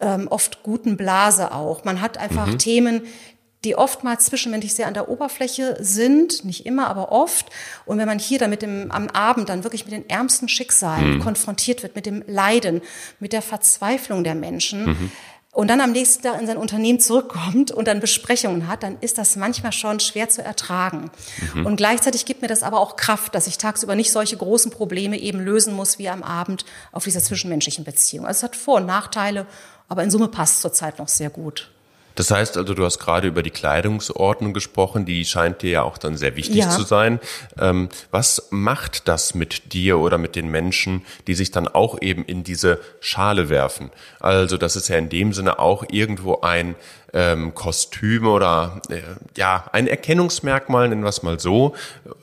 ähm, 0.00 0.28
oft 0.28 0.62
guten 0.62 0.96
Blase 0.96 1.52
auch. 1.52 1.84
Man 1.84 2.00
hat 2.00 2.18
einfach 2.18 2.54
Themen, 2.54 3.02
die 3.64 3.76
oftmals 3.76 4.26
zwischenmenschlich 4.26 4.74
sehr 4.74 4.86
an 4.86 4.94
der 4.94 5.08
Oberfläche 5.08 5.76
sind, 5.80 6.44
nicht 6.44 6.64
immer, 6.64 6.88
aber 6.88 7.12
oft. 7.12 7.46
Und 7.84 7.98
wenn 7.98 8.06
man 8.06 8.18
hier 8.18 8.38
dann 8.38 8.50
mit 8.50 8.62
dem, 8.62 8.90
am 8.90 9.08
Abend 9.08 9.48
dann 9.48 9.64
wirklich 9.64 9.84
mit 9.84 9.92
den 9.92 10.08
ärmsten 10.08 10.48
Schicksalen 10.48 11.20
konfrontiert 11.20 11.82
wird, 11.82 11.94
mit 11.94 12.06
dem 12.06 12.24
Leiden, 12.26 12.80
mit 13.18 13.32
der 13.32 13.42
Verzweiflung 13.42 14.24
der 14.24 14.34
Menschen, 14.34 15.12
und 15.52 15.68
dann 15.68 15.80
am 15.80 15.90
nächsten 15.90 16.22
Tag 16.22 16.40
in 16.40 16.46
sein 16.46 16.56
Unternehmen 16.56 17.00
zurückkommt 17.00 17.72
und 17.72 17.88
dann 17.88 17.98
Besprechungen 17.98 18.68
hat, 18.68 18.84
dann 18.84 18.96
ist 19.00 19.18
das 19.18 19.34
manchmal 19.34 19.72
schon 19.72 19.98
schwer 19.98 20.28
zu 20.28 20.42
ertragen. 20.42 21.10
Und 21.64 21.74
gleichzeitig 21.76 22.24
gibt 22.24 22.40
mir 22.40 22.46
das 22.46 22.62
aber 22.62 22.78
auch 22.78 22.94
Kraft, 22.94 23.34
dass 23.34 23.48
ich 23.48 23.58
tagsüber 23.58 23.96
nicht 23.96 24.12
solche 24.12 24.36
großen 24.36 24.70
Probleme 24.70 25.18
eben 25.18 25.40
lösen 25.40 25.74
muss 25.74 25.98
wie 25.98 26.08
am 26.08 26.22
Abend 26.22 26.64
auf 26.92 27.02
dieser 27.02 27.20
zwischenmenschlichen 27.20 27.84
Beziehung. 27.84 28.26
Also 28.26 28.38
es 28.38 28.42
hat 28.44 28.56
Vor- 28.56 28.76
und 28.76 28.86
Nachteile, 28.86 29.44
aber 29.88 30.04
in 30.04 30.10
Summe 30.10 30.28
passt 30.28 30.56
es 30.56 30.60
zurzeit 30.60 31.00
noch 31.00 31.08
sehr 31.08 31.30
gut. 31.30 31.68
Das 32.14 32.30
heißt 32.30 32.56
also, 32.56 32.74
du 32.74 32.84
hast 32.84 32.98
gerade 32.98 33.28
über 33.28 33.42
die 33.42 33.50
Kleidungsordnung 33.50 34.52
gesprochen, 34.52 35.04
die 35.04 35.24
scheint 35.24 35.62
dir 35.62 35.70
ja 35.70 35.82
auch 35.82 35.98
dann 35.98 36.16
sehr 36.16 36.36
wichtig 36.36 36.56
Ja. 36.56 36.70
zu 36.70 36.82
sein. 36.82 37.20
Ähm, 37.58 37.88
was 38.10 38.48
macht 38.50 39.08
das 39.08 39.34
mit 39.34 39.72
dir 39.72 39.98
oder 39.98 40.18
mit 40.18 40.36
den 40.36 40.48
Menschen, 40.48 41.04
die 41.26 41.34
sich 41.34 41.50
dann 41.50 41.68
auch 41.68 42.00
eben 42.02 42.24
in 42.24 42.44
diese 42.44 42.78
Schale 43.00 43.48
werfen? 43.48 43.90
Also 44.18 44.56
das 44.56 44.76
ist 44.76 44.88
ja 44.88 44.96
in 44.96 45.08
dem 45.08 45.32
Sinne 45.32 45.58
auch 45.58 45.84
irgendwo 45.90 46.40
ein 46.40 46.74
ähm, 47.12 47.54
Kostüm 47.54 48.26
oder 48.26 48.80
äh, 48.88 49.00
ja 49.36 49.64
ein 49.72 49.86
Erkennungsmerkmal, 49.86 50.88
nennen 50.88 51.02
wir 51.02 51.08
es 51.08 51.22
mal 51.22 51.40
so, 51.40 51.74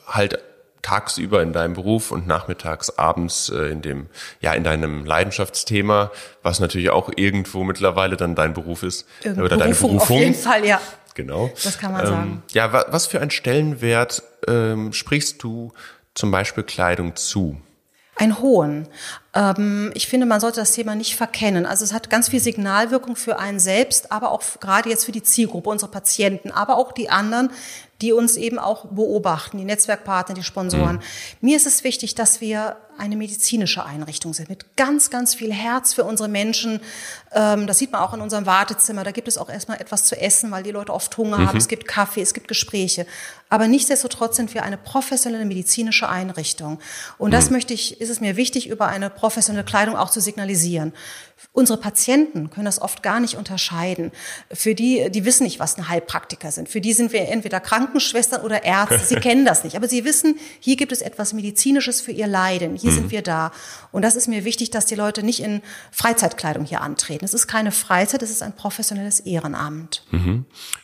halt 0.06 0.40
tagsüber 0.82 1.42
in 1.42 1.54
deinem 1.54 1.74
Beruf 1.74 2.12
und 2.12 2.28
nachmittags 2.28 2.98
abends 2.98 3.50
äh, 3.50 3.72
in 3.72 3.82
dem 3.82 4.08
ja 4.42 4.54
in 4.54 4.64
deinem 4.64 5.06
Leidenschaftsthema, 5.06 6.12
was 6.44 6.60
natürlich 6.60 6.90
auch 6.90 7.12
irgendwo 7.16 7.64
mittlerweile 7.64 8.18
dann 8.18 8.36
dein 8.36 8.54
Beruf 8.54 8.84
ist 8.84 9.06
oder 9.26 9.58
deine 9.58 9.76
Berufung. 9.76 10.00
Auf 10.00 10.10
jeden 10.10 10.36
Fall, 10.36 10.66
ja. 10.66 10.80
Genau. 11.16 11.50
Das 11.64 11.80
kann 11.80 11.94
man 11.94 12.06
sagen. 12.06 12.44
Ja, 12.52 12.72
wa 12.74 12.86
was 12.90 13.08
für 13.08 13.20
einen 13.20 13.32
Stellenwert 13.32 14.22
ähm, 14.48 14.94
sprichst 14.94 15.42
du 15.42 15.74
zum 16.14 16.32
Beispiel 16.32 16.64
Kleidung 16.64 17.16
zu? 17.16 17.60
Einen 18.16 18.40
hohen. 18.40 18.88
Ähm, 19.38 19.92
ich 19.94 20.08
finde, 20.08 20.26
man 20.26 20.40
sollte 20.40 20.60
das 20.60 20.72
Thema 20.72 20.96
nicht 20.96 21.16
verkennen. 21.16 21.66
Also 21.66 21.86
es 21.86 21.94
hat 21.94 22.10
ganz 22.10 22.30
viel 22.30 22.40
Signalwirkung 22.40 23.16
für 23.16 23.38
einen 23.38 23.60
selbst, 23.60 24.12
aber 24.12 24.32
auch 24.32 24.42
gerade 24.60 24.90
jetzt 24.90 25.06
für 25.06 25.12
die 25.12 25.22
Zielgruppe, 25.22 25.70
unsere 25.70 25.92
Patienten, 25.92 26.52
aber 26.52 26.76
auch 26.78 26.92
die 26.92 27.10
anderen, 27.10 27.52
die 28.02 28.14
uns 28.14 28.36
eben 28.36 28.60
auch 28.60 28.86
beobachten, 28.86 29.58
die 29.58 29.66
Netzwerkpartner, 29.66 30.36
die 30.36 30.44
Sponsoren. 30.44 31.02
Mir 31.42 31.58
ist 31.58 31.66
es 31.66 31.84
wichtig, 31.84 32.16
dass 32.16 32.42
wir 32.42 32.78
eine 32.98 33.16
medizinische 33.16 33.86
Einrichtung 33.86 34.34
sind, 34.34 34.50
mit 34.50 34.76
ganz, 34.76 35.10
ganz 35.10 35.36
viel 35.36 35.54
Herz 35.54 35.94
für 35.94 36.04
unsere 36.04 36.30
Menschen. 36.30 36.80
Ähm, 37.32 37.68
das 37.68 37.78
sieht 37.78 37.92
man 37.92 38.02
auch 38.02 38.14
in 38.14 38.22
unserem 38.22 38.46
Wartezimmer. 38.46 39.04
Da 39.04 39.12
gibt 39.12 39.28
es 39.28 39.38
auch 39.38 39.50
erstmal 39.50 39.80
etwas 39.80 40.06
zu 40.06 40.20
essen, 40.20 40.50
weil 40.52 40.64
die 40.64 40.72
Leute 40.72 40.94
oft 40.94 41.16
Hunger 41.18 41.46
haben. 41.46 41.58
Es 41.58 41.68
gibt 41.68 41.88
Kaffee, 41.88 42.22
es 42.22 42.34
gibt 42.34 42.48
Gespräche. 42.48 43.06
Aber 43.50 43.68
nichtsdestotrotz 43.68 44.36
sind 44.36 44.54
wir 44.54 44.64
eine 44.64 44.78
professionelle 44.78 45.46
medizinische 45.46 46.10
Einrichtung. 46.10 46.80
Und 47.18 47.32
das 47.32 47.50
möchte 47.50 47.74
ich, 47.74 48.02
ist 48.02 48.10
es 48.10 48.20
mir 48.20 48.36
wichtig, 48.36 48.68
über 48.68 48.88
eine 48.88 49.10
professionelle 49.10 49.27
Kleidung 49.64 49.96
auch 49.96 50.10
zu 50.10 50.22
signalisieren. 50.22 50.94
Unsere 51.52 51.80
Patienten 51.80 52.50
können 52.50 52.66
das 52.66 52.82
oft 52.82 53.04
gar 53.04 53.20
nicht 53.20 53.36
unterscheiden. 53.36 54.12
Für 54.52 54.76
die, 54.76 55.10
die 55.12 55.26
wissen 55.26 55.44
nicht, 55.44 55.60
was 55.60 55.78
ein 55.78 55.88
Heilpraktiker 55.90 56.52
sind. 56.52 56.70
Für 56.70 56.82
die 56.82 56.94
sind 56.94 57.12
wir 57.14 57.28
entweder 57.30 57.60
Krankenschwestern 57.60 58.42
oder 58.42 58.64
Ärzte. 58.64 59.00
Sie 59.00 59.16
kennen 59.22 59.46
das 59.46 59.64
nicht. 59.64 59.76
Aber 59.76 59.88
sie 59.88 60.06
wissen, 60.06 60.38
hier 60.60 60.76
gibt 60.76 60.92
es 60.92 61.02
etwas 61.02 61.34
Medizinisches 61.34 62.02
für 62.02 62.12
ihr 62.12 62.28
Leiden. 62.28 62.76
Hier 62.76 62.92
sind 62.92 63.12
wir 63.12 63.22
da. 63.22 63.52
Und 63.92 64.02
das 64.04 64.16
ist 64.16 64.28
mir 64.28 64.46
wichtig, 64.46 64.70
dass 64.72 64.86
die 64.86 64.96
Leute 64.96 65.24
nicht 65.24 65.40
in 65.42 65.62
Freizeitkleidung 65.92 66.66
hier 66.66 66.82
antreten. 66.82 67.26
Es 67.26 67.34
ist 67.34 67.48
keine 67.48 67.72
Freizeit, 67.72 68.22
es 68.22 68.30
ist 68.30 68.44
ein 68.44 68.56
professionelles 68.56 69.20
Ehrenamt. 69.22 70.04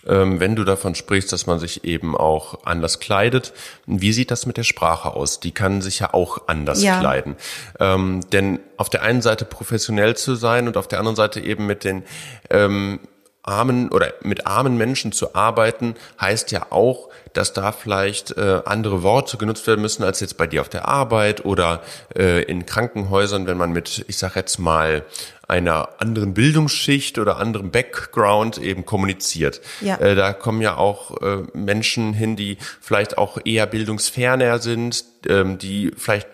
Ähm, 0.07 0.39
wenn 0.39 0.55
du 0.55 0.63
davon 0.63 0.95
sprichst, 0.95 1.31
dass 1.31 1.45
man 1.47 1.59
sich 1.59 1.83
eben 1.83 2.15
auch 2.17 2.65
anders 2.65 2.99
kleidet, 2.99 3.53
wie 3.85 4.13
sieht 4.13 4.31
das 4.31 4.45
mit 4.45 4.57
der 4.57 4.63
Sprache 4.63 5.13
aus? 5.13 5.39
Die 5.39 5.51
kann 5.51 5.81
sich 5.81 5.99
ja 5.99 6.13
auch 6.13 6.47
anders 6.47 6.81
Ja. 6.81 6.99
kleiden. 6.99 7.35
Ähm, 7.79 8.21
denn 8.31 8.59
auf 8.83 8.89
der 8.89 9.01
einen 9.01 9.21
Seite 9.21 9.45
professionell 9.45 10.17
zu 10.17 10.35
sein 10.35 10.67
und 10.67 10.75
auf 10.75 10.89
der 10.89 10.99
anderen 10.99 11.15
Seite 11.15 11.39
eben 11.39 11.65
mit 11.65 11.85
den 11.85 12.03
ähm, 12.49 12.99
armen 13.41 13.87
oder 13.87 14.13
mit 14.23 14.45
armen 14.45 14.77
Menschen 14.77 15.13
zu 15.13 15.35
arbeiten, 15.35 15.95
heißt 16.19 16.51
ja 16.51 16.67
auch, 16.69 17.07
dass 17.31 17.53
da 17.53 17.71
vielleicht 17.71 18.35
äh, 18.35 18.59
andere 18.65 19.01
Worte 19.01 19.37
genutzt 19.37 19.65
werden 19.67 19.79
müssen 19.79 20.03
als 20.03 20.19
jetzt 20.19 20.37
bei 20.37 20.47
dir 20.47 20.59
auf 20.59 20.67
der 20.67 20.89
Arbeit 20.89 21.45
oder 21.45 21.81
äh, 22.13 22.43
in 22.43 22.65
Krankenhäusern, 22.65 23.47
wenn 23.47 23.57
man 23.57 23.71
mit, 23.71 24.03
ich 24.09 24.17
sag 24.17 24.35
jetzt 24.35 24.59
mal, 24.59 25.05
einer 25.47 25.89
anderen 25.99 26.33
Bildungsschicht 26.33 27.19
oder 27.19 27.37
anderem 27.37 27.71
Background 27.71 28.57
eben 28.57 28.83
kommuniziert. 28.83 29.61
Ja. 29.79 29.95
Äh, 29.95 30.15
da 30.15 30.33
kommen 30.33 30.61
ja 30.61 30.75
auch 30.75 31.21
äh, 31.21 31.37
Menschen 31.53 32.13
hin, 32.13 32.35
die 32.35 32.57
vielleicht 32.81 33.17
auch 33.17 33.37
eher 33.45 33.65
bildungsferner 33.65 34.59
sind, 34.59 35.05
ähm, 35.25 35.57
die 35.57 35.93
vielleicht 35.97 36.27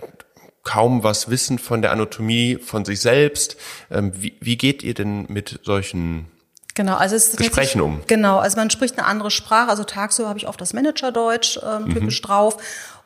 kaum 0.64 1.04
was 1.04 1.30
wissen 1.30 1.60
von 1.60 1.82
der 1.82 1.92
Anatomie 1.92 2.58
von 2.58 2.86
sich 2.86 3.02
selbst. 3.02 3.56
Ähm, 3.92 4.12
wie, 4.16 4.38
wie 4.42 4.58
geht 4.58 4.84
ihr 4.84 4.94
denn 4.94 5.26
mit 5.30 5.60
solchen 5.64 6.28
Genau, 6.76 6.96
also 6.96 7.16
es 7.16 7.36
Gesprächen 7.36 7.82
um. 7.82 8.02
Genau, 8.08 8.38
also 8.38 8.56
man 8.56 8.70
spricht 8.70 8.98
eine 8.98 9.06
andere 9.08 9.32
Sprache. 9.32 9.70
Also 9.70 9.84
tagsüber 9.84 10.30
habe 10.30 10.40
ich 10.40 10.48
oft 10.48 10.62
das 10.62 10.74
Managerdeutsch 10.74 11.60
ähm, 11.62 11.86
Mhm. 11.86 11.94
typisch 11.94 12.22
drauf. 12.22 12.58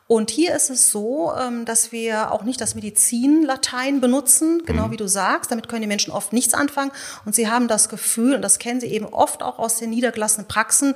Und 0.06 0.30
hier 0.30 0.54
ist 0.54 0.68
es 0.68 0.90
so, 0.92 1.32
ähm, 1.36 1.64
dass 1.64 1.90
wir 1.90 2.30
auch 2.30 2.42
nicht 2.44 2.60
das 2.60 2.74
Medizinlatein 2.74 4.00
benutzen, 4.02 4.58
Mhm. 4.58 4.66
genau 4.66 4.90
wie 4.90 4.96
du 4.98 5.08
sagst. 5.08 5.50
Damit 5.50 5.68
können 5.68 5.80
die 5.80 5.88
Menschen 5.88 6.12
oft 6.12 6.32
nichts 6.32 6.52
anfangen. 6.54 6.92
Und 7.24 7.34
sie 7.34 7.48
haben 7.50 7.68
das 7.68 7.88
Gefühl, 7.88 8.34
und 8.34 8.42
das 8.42 8.58
kennen 8.58 8.80
sie 8.80 8.88
eben 8.88 9.06
oft 9.06 9.42
auch 9.42 9.58
aus 9.58 9.78
den 9.78 9.90
niedergelassenen 9.90 10.46
Praxen, 10.46 10.94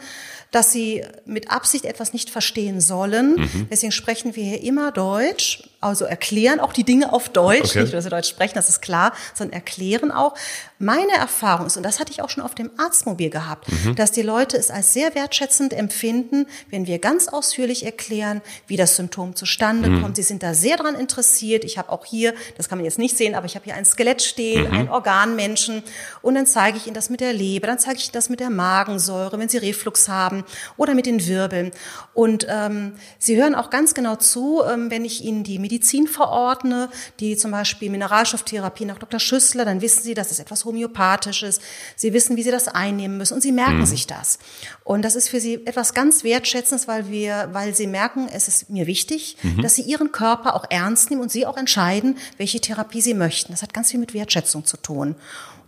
dass 0.51 0.73
sie 0.73 1.05
mit 1.27 1.51
Absicht 1.51 1.85
etwas 1.85 2.13
nicht 2.13 2.31
verstehen 2.31 2.81
sollen. 2.81 3.35
Mhm. 3.37 3.69
Deswegen 3.71 3.93
sprechen 3.93 4.35
wir 4.35 4.45
hier 4.45 4.63
immer 4.63 4.93
Deutsch. 4.93 5.63
also 5.81 6.07
erklären 6.07 6.59
auch 6.59 6.73
die 6.73 6.83
Dinge 6.83 7.13
auf 7.13 7.29
Deutsch, 7.29 7.71
Okay. 7.71 7.83
nicht 7.83 7.93
nur, 7.93 7.99
dass 7.99 8.05
sie 8.05 8.11
Deutsch 8.11 8.29
sprechen, 8.31 8.55
das 8.57 8.69
ist 8.69 8.81
klar, 8.83 9.13
sondern 9.35 9.53
erklären 9.53 10.11
auch. 10.11 10.35
Meine 10.81 11.13
Erfahrung 11.13 11.67
ist, 11.67 11.77
und 11.77 11.85
das 11.85 12.01
hatte 12.01 12.11
ich 12.11 12.21
auch 12.21 12.31
schon 12.31 12.43
auf 12.43 12.55
dem 12.57 12.71
Arztmobil 12.79 13.31
gehabt, 13.31 13.67
dass 13.95 14.11
die 14.11 14.23
Leute 14.23 14.57
es 14.57 14.71
als 14.73 14.93
sehr 14.93 15.15
wertschätzend 15.15 15.73
empfinden, 15.73 16.47
wenn 16.71 16.89
wir 16.89 16.99
ganz 16.99 17.29
ausführlich 17.29 17.85
erklären, 17.85 18.41
wie 18.67 18.77
das 18.77 18.97
Symptom 18.97 19.37
zustande 19.37 20.01
kommt. 20.01 20.17
Sie 20.17 20.23
sind 20.25 20.43
da 20.43 20.53
sehr 20.55 20.77
dran 20.77 20.97
interessiert. 20.97 21.63
Ich 21.65 21.79
habe 21.79 21.91
auch 21.93 22.05
hier, 22.05 22.35
das 22.57 22.69
kann 22.69 22.79
man 22.79 22.85
jetzt 22.85 22.99
nicht 22.99 23.17
sehen, 23.17 23.37
aber 23.37 23.47
ich 23.47 23.55
habe 23.55 23.65
hier 23.65 23.75
ein 23.75 23.85
Skelett 23.85 24.21
stehen, 24.23 24.67
einen 24.73 24.89
Organmenschen 24.89 25.85
und 26.23 26.35
dann 26.35 26.47
zeige 26.47 26.77
ich 26.79 26.87
Ihnen 26.87 26.95
das 26.95 27.09
mit 27.11 27.21
der 27.21 27.33
Leber, 27.33 27.67
dann 27.69 27.79
zeige 27.79 27.99
ich 27.99 28.07
Ihnen 28.07 28.13
das 28.15 28.29
mit 28.31 28.41
der 28.41 28.51
Magensäure, 28.51 29.39
wenn 29.39 29.49
Sie 29.49 29.59
Reflux 29.59 30.09
haben 30.09 30.38
oder 30.77 30.95
mit 30.95 31.07
den 31.07 31.27
Wirbeln. 31.27 31.73
Und 32.15 32.47
ähm, 32.49 32.95
Sie 33.19 33.37
hören 33.37 33.55
auch 33.55 33.71
ganz 33.71 33.95
genau 33.95 34.17
zu, 34.17 34.63
ähm, 34.69 34.91
wenn 34.91 35.05
ich 35.05 35.25
Ihnen 35.25 35.45
die 35.45 35.59
Medizin 35.59 36.07
verordne, 36.07 36.89
die 37.21 37.37
zum 37.37 37.51
Beispiel 37.51 37.91
Mineralstofftherapie 37.91 38.85
nach 38.85 38.99
Dr. 38.99 39.21
Schüssler, 39.21 39.65
dann 39.65 39.81
wissen 39.81 40.03
Sie, 40.03 40.15
dass 40.15 40.31
es 40.31 40.39
etwas 40.39 40.65
Homöopathisches. 40.65 41.61
Sie 41.97 42.13
wissen, 42.13 42.37
wie 42.37 42.43
Sie 42.43 42.51
das 42.51 42.69
einnehmen 42.69 43.19
müssen 43.19 43.35
und 43.35 43.41
Sie 43.41 43.53
merken 43.53 43.87
sich 43.87 44.07
das. 44.07 44.39
Und 44.85 45.03
das 45.03 45.17
ist 45.17 45.29
für 45.29 45.41
Sie 45.41 45.67
etwas 45.67 45.95
ganz 45.95 46.25
Wertschätzendes, 46.25 46.89
weil 46.89 47.09
wir, 47.11 47.49
weil 47.53 47.75
Sie 47.75 47.87
merken, 47.87 48.29
es 48.33 48.49
ist 48.49 48.71
mir 48.71 48.87
wichtig, 48.87 49.37
dass 49.63 49.75
Sie 49.75 49.83
Ihren 49.83 50.13
Körper 50.13 50.55
auch 50.55 50.65
ernst 50.71 51.11
nehmen 51.11 51.23
und 51.23 51.31
Sie 51.31 51.47
auch 51.47 51.57
entscheiden, 51.57 52.17
welche 52.37 52.61
Therapie 52.61 53.01
Sie 53.01 53.15
möchten. 53.15 53.53
Das 53.53 53.63
hat 53.63 53.75
ganz 53.75 53.91
viel 53.91 54.01
mit 54.01 54.15
Wertschätzung 54.15 54.65
zu 54.65 54.77
tun. 54.77 55.17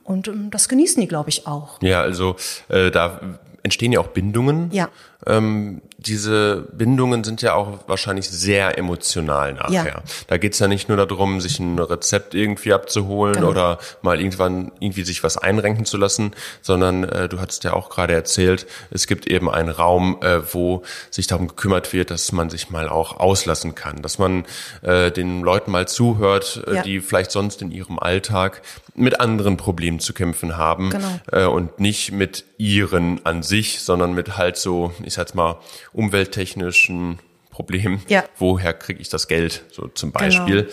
Und 0.05 0.29
ähm, 0.29 0.51
das 0.51 0.69
genießen 0.69 1.01
die, 1.01 1.09
glaube 1.09 1.29
ich, 1.29 1.47
auch. 1.47 1.81
Ja, 1.83 2.01
also 2.01 2.37
äh, 2.69 2.91
da 2.91 3.39
entstehen 3.63 3.93
ja 3.93 4.01
auch 4.01 4.09
Bindungen. 4.09 4.71
Ja. 4.73 4.89
Ähm, 5.27 5.83
diese 5.99 6.67
Bindungen 6.73 7.25
sind 7.25 7.43
ja 7.43 7.53
auch 7.53 7.81
wahrscheinlich 7.87 8.27
sehr 8.31 8.79
emotional 8.79 9.53
nachher. 9.53 9.85
Ja. 9.87 10.03
Da 10.29 10.39
geht's 10.39 10.59
ja 10.59 10.67
nicht 10.67 10.89
nur 10.89 10.97
darum, 10.97 11.43
sich 11.43 11.61
ein 11.61 11.79
Rezept 11.79 12.35
irgendwie 12.35 12.73
abzuholen 12.73 13.35
Genau. 13.35 13.49
oder 13.49 13.79
mal 14.01 14.19
irgendwann 14.19 14.73
irgendwie 14.81 15.03
sich 15.05 15.23
was 15.23 15.37
einrenken 15.37 15.85
zu 15.85 15.99
lassen, 15.99 16.33
sondern 16.63 17.05
äh, 17.05 17.29
du 17.29 17.39
hattest 17.39 17.65
ja 17.65 17.75
auch 17.75 17.91
gerade 17.91 18.15
erzählt, 18.15 18.67
es 18.91 19.07
gibt 19.07 19.27
eben 19.27 19.51
einen 19.51 19.69
Raum, 19.69 20.19
äh, 20.23 20.41
wo 20.55 20.83
sich 21.11 21.27
darum 21.27 21.49
gekümmert 21.49 21.93
wird, 21.93 22.11
dass 22.11 22.33
man 22.33 22.49
sich 22.49 22.71
mal 22.71 22.89
auch 22.89 23.21
auslassen 23.21 23.75
kann, 23.75 24.01
dass 24.01 24.19
man 24.19 24.47
äh, 24.81 25.11
den 25.11 25.43
Leuten 25.43 25.71
mal 25.71 25.87
zuhört, 25.87 26.65
äh, 26.67 26.77
Ja. 26.77 26.83
die 26.83 27.01
vielleicht 27.01 27.31
sonst 27.31 27.61
in 27.61 27.71
ihrem 27.73 27.99
Alltag 27.99 28.63
mit 28.95 29.21
anderen 29.21 29.57
Problemen 29.59 30.01
zu 30.01 30.15
kämpfen 30.15 30.57
haben 30.57 30.91
Genau. 30.91 31.21
äh, 31.31 31.45
und 31.45 31.79
nicht 31.79 32.11
mit 32.13 32.45
ihren 32.57 33.25
an 33.25 33.43
sich, 33.43 33.81
sondern 33.81 34.15
mit 34.15 34.37
halt 34.37 34.57
so, 34.57 34.93
ich 35.11 35.15
sag's 35.15 35.35
mal, 35.35 35.59
umwelttechnischen 35.93 37.19
Problemen. 37.51 38.03
Ja. 38.09 38.25
Woher 38.39 38.73
kriege 38.73 39.01
ich 39.01 39.09
das 39.09 39.29
Geld, 39.29 39.65
so 39.73 39.89
zum 39.89 40.13
Beispiel. 40.13 40.71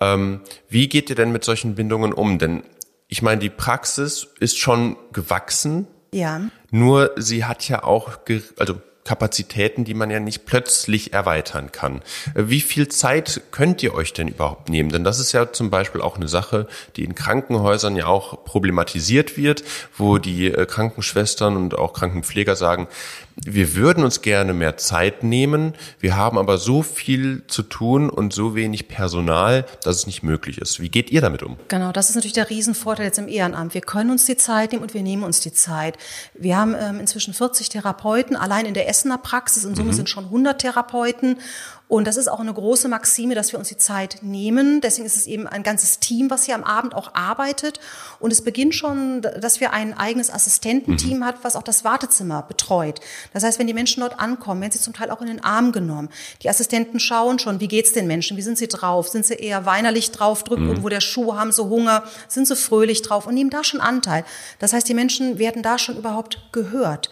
Ähm, 0.00 0.40
wie 0.68 0.88
geht 0.88 1.10
ihr 1.10 1.16
denn 1.16 1.32
mit 1.32 1.44
solchen 1.44 1.74
Bindungen 1.74 2.12
um? 2.12 2.38
Denn 2.38 2.62
ich 3.08 3.22
meine, 3.22 3.40
die 3.40 3.50
Praxis 3.50 4.28
ist 4.40 4.58
schon 4.58 4.96
gewachsen, 5.12 5.86
Ja. 6.12 6.40
nur 6.70 7.10
sie 7.16 7.44
hat 7.44 7.68
ja 7.68 7.82
auch, 7.84 8.12
also 8.58 8.80
Kapazitäten, 9.04 9.84
die 9.84 9.92
man 9.92 10.10
ja 10.10 10.18
nicht 10.18 10.46
plötzlich 10.46 11.12
erweitern 11.12 11.70
kann. 11.72 12.00
Äh, 12.34 12.44
Wie 12.46 12.62
viel 12.62 12.88
Zeit 12.88 13.42
könnt 13.50 13.82
ihr 13.82 13.94
euch 13.94 14.14
denn 14.14 14.28
überhaupt 14.28 14.70
nehmen? 14.70 14.88
Denn 14.90 15.04
das 15.04 15.18
ist 15.18 15.32
ja 15.32 15.52
zum 15.52 15.68
Beispiel 15.68 16.00
auch 16.00 16.16
eine 16.16 16.26
Sache, 16.26 16.66
die 16.96 17.04
in 17.04 17.14
Krankenhäusern 17.14 17.96
ja 17.96 18.06
auch 18.06 18.44
problematisiert 18.46 19.36
wird, 19.36 19.62
wo 19.98 20.16
die 20.16 20.46
äh, 20.46 20.64
Krankenschwestern 20.64 21.54
und 21.56 21.76
auch 21.76 21.92
Krankenpfleger 21.92 22.56
sagen, 22.56 22.88
wir 23.36 23.74
würden 23.74 24.04
uns 24.04 24.22
gerne 24.22 24.54
mehr 24.54 24.76
Zeit 24.76 25.24
nehmen, 25.24 25.74
wir 25.98 26.16
haben 26.16 26.38
aber 26.38 26.58
so 26.58 26.82
viel 26.82 27.42
zu 27.46 27.62
tun 27.62 28.08
und 28.08 28.32
so 28.32 28.54
wenig 28.54 28.88
Personal, 28.88 29.66
dass 29.82 29.96
es 29.96 30.06
nicht 30.06 30.22
möglich 30.22 30.58
ist. 30.58 30.80
Wie 30.80 30.88
geht 30.88 31.10
ihr 31.10 31.20
damit 31.20 31.42
um? 31.42 31.56
Genau, 31.68 31.92
das 31.92 32.10
ist 32.10 32.16
natürlich 32.16 32.34
der 32.34 32.50
Riesenvorteil 32.50 33.06
jetzt 33.06 33.18
im 33.18 33.28
Ehrenamt. 33.28 33.74
Wir 33.74 33.80
können 33.80 34.10
uns 34.10 34.26
die 34.26 34.36
Zeit 34.36 34.72
nehmen 34.72 34.82
und 34.82 34.94
wir 34.94 35.02
nehmen 35.02 35.24
uns 35.24 35.40
die 35.40 35.52
Zeit. 35.52 35.98
Wir 36.34 36.56
haben 36.56 36.74
ähm, 36.78 37.00
inzwischen 37.00 37.34
40 37.34 37.68
Therapeuten, 37.68 38.36
allein 38.36 38.66
in 38.66 38.74
der 38.74 38.88
Essener 38.88 39.18
Praxis, 39.18 39.64
in 39.64 39.74
Summe 39.74 39.92
sind 39.92 40.08
schon 40.08 40.24
100 40.26 40.60
Therapeuten. 40.60 41.38
Und 41.94 42.08
das 42.08 42.16
ist 42.16 42.26
auch 42.26 42.40
eine 42.40 42.52
große 42.52 42.88
Maxime, 42.88 43.36
dass 43.36 43.52
wir 43.52 43.58
uns 43.60 43.68
die 43.68 43.76
Zeit 43.76 44.18
nehmen. 44.20 44.80
Deswegen 44.80 45.06
ist 45.06 45.14
es 45.14 45.28
eben 45.28 45.46
ein 45.46 45.62
ganzes 45.62 46.00
Team, 46.00 46.28
was 46.28 46.42
hier 46.42 46.56
am 46.56 46.64
Abend 46.64 46.92
auch 46.92 47.14
arbeitet. 47.14 47.78
Und 48.18 48.32
es 48.32 48.42
beginnt 48.42 48.74
schon, 48.74 49.22
dass 49.22 49.60
wir 49.60 49.72
ein 49.72 49.96
eigenes 49.96 50.28
Assistententeam 50.28 51.24
hat, 51.24 51.36
was 51.42 51.54
auch 51.54 51.62
das 51.62 51.84
Wartezimmer 51.84 52.42
betreut. 52.42 52.98
Das 53.32 53.44
heißt, 53.44 53.60
wenn 53.60 53.68
die 53.68 53.74
Menschen 53.74 54.00
dort 54.00 54.18
ankommen, 54.18 54.60
werden 54.60 54.72
sie 54.72 54.80
zum 54.80 54.92
Teil 54.92 55.08
auch 55.12 55.20
in 55.20 55.28
den 55.28 55.44
Arm 55.44 55.70
genommen. 55.70 56.08
Die 56.42 56.48
Assistenten 56.48 56.98
schauen 56.98 57.38
schon, 57.38 57.60
wie 57.60 57.68
geht's 57.68 57.92
den 57.92 58.08
Menschen? 58.08 58.36
Wie 58.36 58.42
sind 58.42 58.58
sie 58.58 58.66
drauf? 58.66 59.08
Sind 59.08 59.24
sie 59.24 59.34
eher 59.34 59.64
weinerlich 59.64 60.10
drauf, 60.10 60.42
drücken 60.42 60.66
irgendwo 60.66 60.88
der 60.88 61.00
Schuh, 61.00 61.36
haben 61.36 61.52
sie 61.52 61.62
Hunger? 61.62 62.02
Sind 62.26 62.48
sie 62.48 62.56
fröhlich 62.56 63.02
drauf 63.02 63.28
und 63.28 63.34
nehmen 63.34 63.50
da 63.50 63.62
schon 63.62 63.80
Anteil? 63.80 64.24
Das 64.58 64.72
heißt, 64.72 64.88
die 64.88 64.94
Menschen 64.94 65.38
werden 65.38 65.62
da 65.62 65.78
schon 65.78 65.96
überhaupt 65.96 66.48
gehört. 66.50 67.08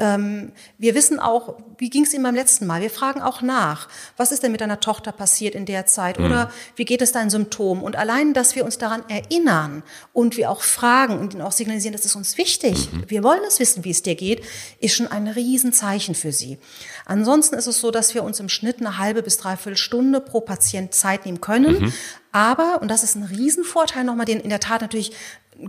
Ähm, 0.00 0.50
wir 0.78 0.96
wissen 0.96 1.20
auch, 1.20 1.54
wie 1.78 1.88
ging's 1.88 2.12
ihnen 2.12 2.24
beim 2.24 2.34
letzten 2.34 2.66
Mal? 2.66 2.80
Wir 2.80 2.90
fragen 2.90 3.22
auch 3.22 3.40
nach. 3.40 3.88
Was 4.16 4.23
ist 4.32 4.42
denn 4.42 4.52
mit 4.52 4.60
deiner 4.60 4.80
Tochter 4.80 5.12
passiert 5.12 5.54
in 5.54 5.66
der 5.66 5.86
Zeit? 5.86 6.18
Oder 6.18 6.50
wie 6.76 6.84
geht 6.84 7.02
es 7.02 7.12
deinen 7.12 7.30
Symptom? 7.30 7.82
Und 7.82 7.96
allein, 7.96 8.34
dass 8.34 8.54
wir 8.54 8.64
uns 8.64 8.78
daran 8.78 9.02
erinnern 9.08 9.82
und 10.12 10.36
wir 10.36 10.50
auch 10.50 10.62
fragen 10.62 11.18
und 11.18 11.34
ihnen 11.34 11.42
auch 11.42 11.52
signalisieren, 11.52 11.92
das 11.92 12.04
ist 12.04 12.16
uns 12.16 12.38
wichtig. 12.38 12.88
Wir 13.08 13.22
wollen 13.22 13.42
es 13.46 13.60
wissen, 13.60 13.84
wie 13.84 13.90
es 13.90 14.02
dir 14.02 14.14
geht, 14.14 14.42
ist 14.80 14.94
schon 14.94 15.06
ein 15.08 15.28
Riesenzeichen 15.28 16.14
für 16.14 16.32
sie. 16.32 16.58
Ansonsten 17.06 17.54
ist 17.56 17.66
es 17.66 17.80
so, 17.80 17.90
dass 17.90 18.14
wir 18.14 18.24
uns 18.24 18.40
im 18.40 18.48
Schnitt 18.48 18.80
eine 18.80 18.98
halbe 18.98 19.22
bis 19.22 19.38
dreiviertel 19.38 19.76
Stunde 19.76 20.20
pro 20.20 20.40
Patient 20.40 20.94
Zeit 20.94 21.26
nehmen 21.26 21.40
können. 21.40 21.92
Aber, 22.32 22.82
und 22.82 22.88
das 22.88 23.04
ist 23.04 23.14
ein 23.14 23.22
Riesenvorteil 23.22 24.02
nochmal, 24.02 24.26
den 24.26 24.40
in 24.40 24.50
der 24.50 24.58
Tat 24.58 24.80
natürlich 24.80 25.12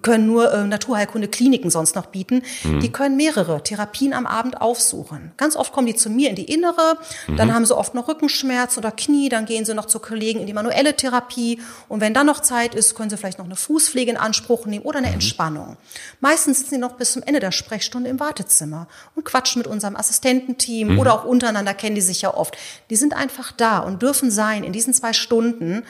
können 0.02 0.28
nur 0.28 0.52
äh, 0.52 0.66
Naturheilkunde 0.66 1.28
Kliniken 1.28 1.70
sonst 1.70 1.96
noch 1.96 2.08
bieten. 2.08 2.42
Die 2.64 2.92
können 2.92 3.16
mehrere 3.18 3.62
Therapien 3.64 4.14
am 4.14 4.26
Abend 4.26 4.62
aufsuchen. 4.62 5.32
Ganz 5.38 5.56
oft 5.56 5.74
kommen 5.74 5.88
die 5.88 5.96
zu 5.96 6.10
mir 6.10 6.30
in 6.30 6.36
die 6.36 6.52
innere, 6.52 6.98
dann 7.38 7.54
haben 7.54 7.66
sie 7.66 7.76
oft 7.76 7.94
noch 7.94 8.08
Rückenschmerzen 8.08 8.80
oder 8.80 8.92
Knie, 8.92 9.30
dann 9.30 9.46
gehen 9.46 9.66
sie 9.66 9.74
noch 9.74 9.86
zu 9.86 10.00
Kollegen 10.00 10.40
in 10.40 10.48
die 10.48 10.54
manuelle 10.54 10.96
Therapie 10.96 11.62
und 11.88 12.02
wenn 12.02 12.14
dann 12.14 12.26
noch 12.26 12.42
Zeit 12.42 12.76
ist, 12.76 12.96
können 12.96 13.10
sie 13.10 13.18
vielleicht 13.18 13.38
noch 13.38 13.46
eine 13.46 13.56
Fußpflege 13.56 14.12
in 14.12 14.18
Anspruch 14.18 14.66
nehmen 14.66 14.84
oder 14.84 15.00
eine 15.00 15.12
Entspannung. 15.12 15.78
Meistens 16.20 16.60
sitzen 16.60 16.76
sie 16.76 16.78
noch 16.78 16.94
bis 16.94 17.14
zum 17.14 17.24
Ende 17.24 17.40
der 17.40 17.52
Sprechstunde 17.52 18.10
im 18.10 18.20
Wartezimmer 18.20 18.88
und 19.16 19.26
quatschen 19.26 19.60
mit 19.60 19.68
unserem 19.68 19.96
Assistententeam 19.96 21.00
oder 21.00 21.14
auch 21.14 21.26
untereinander 21.26 21.74
kennen 21.74 21.96
die 21.96 22.02
sich 22.02 22.22
ja 22.22 22.34
oft. 22.34 22.58
Die 22.90 22.96
sind 22.96 23.14
einfach 23.14 23.52
da 23.52 23.80
und 23.80 24.02
dürfen 24.02 24.32
sein. 24.32 24.64
In 24.64 24.74
diesen 24.74 24.94
zwei 24.94 25.14
Stunden 25.14 25.84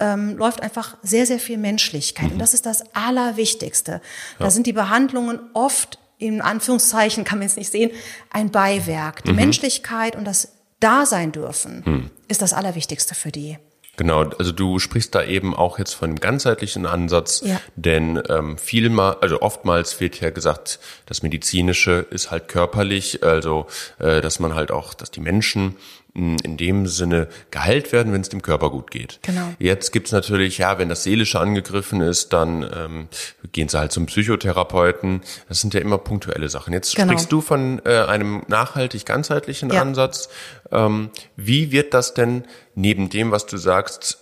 ähm, 0.00 0.36
läuft 0.36 0.62
einfach 0.62 0.96
sehr, 1.02 1.26
sehr 1.26 1.38
viel 1.38 1.58
Menschlichkeit. 1.58 2.32
Und 2.32 2.38
das 2.38 2.54
ist 2.54 2.66
das 2.66 2.84
Allerwichtigste. 2.94 4.00
Da 4.38 4.50
sind 4.50 4.66
die 4.66 4.72
Behandlungen 4.72 5.40
oft, 5.54 5.98
in 6.18 6.40
Anführungszeichen, 6.40 7.24
kann 7.24 7.38
man 7.38 7.48
jetzt 7.48 7.56
nicht 7.56 7.70
sehen, 7.70 7.90
ein 8.30 8.50
Beiwerk. 8.50 9.24
Die 9.24 9.32
Menschlichkeit 9.32 10.16
und 10.16 10.24
das 10.24 10.52
Dasein 10.80 11.32
dürfen 11.32 12.10
ist 12.28 12.42
das 12.42 12.52
Allerwichtigste 12.52 13.14
für 13.14 13.32
die. 13.32 13.58
Genau, 13.98 14.24
also 14.24 14.52
du 14.52 14.78
sprichst 14.78 15.14
da 15.14 15.24
eben 15.24 15.54
auch 15.56 15.78
jetzt 15.78 15.94
von 15.94 16.10
einem 16.10 16.20
ganzheitlichen 16.20 16.84
Ansatz, 16.84 17.40
Ja. 17.42 17.58
denn 17.76 18.22
ähm, 18.28 18.58
vielmal, 18.58 19.16
also 19.22 19.40
oftmals 19.40 19.98
wird 20.00 20.20
ja 20.20 20.28
gesagt, 20.28 20.78
das 21.06 21.22
Medizinische 21.22 22.06
ist 22.10 22.30
halt 22.30 22.48
körperlich, 22.48 23.22
also 23.22 23.66
äh, 23.98 24.20
dass 24.20 24.38
man 24.38 24.54
halt 24.54 24.70
auch, 24.70 24.92
dass 24.92 25.10
die 25.10 25.20
Menschen 25.20 25.76
in 26.16 26.56
dem 26.56 26.86
Sinne 26.86 27.28
geheilt 27.50 27.92
werden, 27.92 28.12
wenn 28.12 28.22
es 28.22 28.30
dem 28.30 28.40
Körper 28.40 28.70
gut 28.70 28.90
geht. 28.90 29.18
Genau. 29.22 29.52
Jetzt 29.58 29.92
gibt's 29.92 30.12
natürlich, 30.12 30.56
ja, 30.58 30.78
wenn 30.78 30.88
das 30.88 31.02
Seelische 31.02 31.38
angegriffen 31.38 32.00
ist, 32.00 32.32
dann 32.32 32.62
ähm, 32.74 33.08
gehen 33.52 33.68
sie 33.68 33.78
halt 33.78 33.92
zum 33.92 34.06
Psychotherapeuten. 34.06 35.20
Das 35.48 35.60
sind 35.60 35.74
ja 35.74 35.80
immer 35.80 35.98
punktuelle 35.98 36.48
Sachen. 36.48 36.72
Jetzt 36.72 36.94
Genau. 36.96 37.12
sprichst 37.12 37.30
du 37.30 37.40
von 37.42 37.82
äh, 37.84 37.98
einem 38.04 38.42
nachhaltig 38.48 39.04
ganzheitlichen 39.04 39.70
Ja. 39.70 39.82
Ansatz. 39.82 40.30
Ähm, 40.72 41.10
wie 41.36 41.70
wird 41.70 41.92
das 41.92 42.14
denn 42.14 42.44
neben 42.74 43.10
dem, 43.10 43.30
was 43.30 43.44
du 43.46 43.58
sagst, 43.58 44.18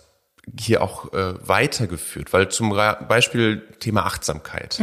hier 0.59 0.81
auch 0.83 1.13
äh, 1.13 1.33
weitergeführt? 1.47 2.33
Weil 2.33 2.49
zum 2.49 2.71
Beispiel 3.07 3.61
Thema 3.79 4.05
Achtsamkeit. 4.05 4.81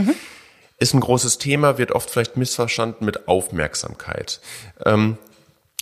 Ist 0.78 0.94
ein 0.94 1.00
großes 1.00 1.38
Thema, 1.38 1.76
wird 1.78 1.92
oft 1.92 2.10
vielleicht 2.10 2.36
missverstanden 2.38 3.04
mit 3.04 3.28
Aufmerksamkeit. 3.28 4.40
Ähm, 4.84 5.18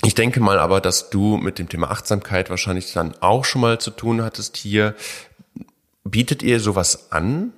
ich 0.04 0.14
denke 0.14 0.40
mal 0.40 0.58
aber, 0.58 0.80
dass 0.80 1.10
du 1.10 1.36
mit 1.36 1.58
dem 1.58 1.68
Thema 1.68 1.90
Achtsamkeit 1.90 2.50
wahrscheinlich 2.50 2.92
dann 2.92 3.14
auch 3.20 3.44
schon 3.44 3.60
mal 3.60 3.78
zu 3.78 3.90
tun 3.90 4.22
hattest 4.22 4.56
hier. 4.56 4.94
Bietet 6.04 6.42
ihr 6.42 6.60
sowas 6.60 7.12
an? 7.12 7.52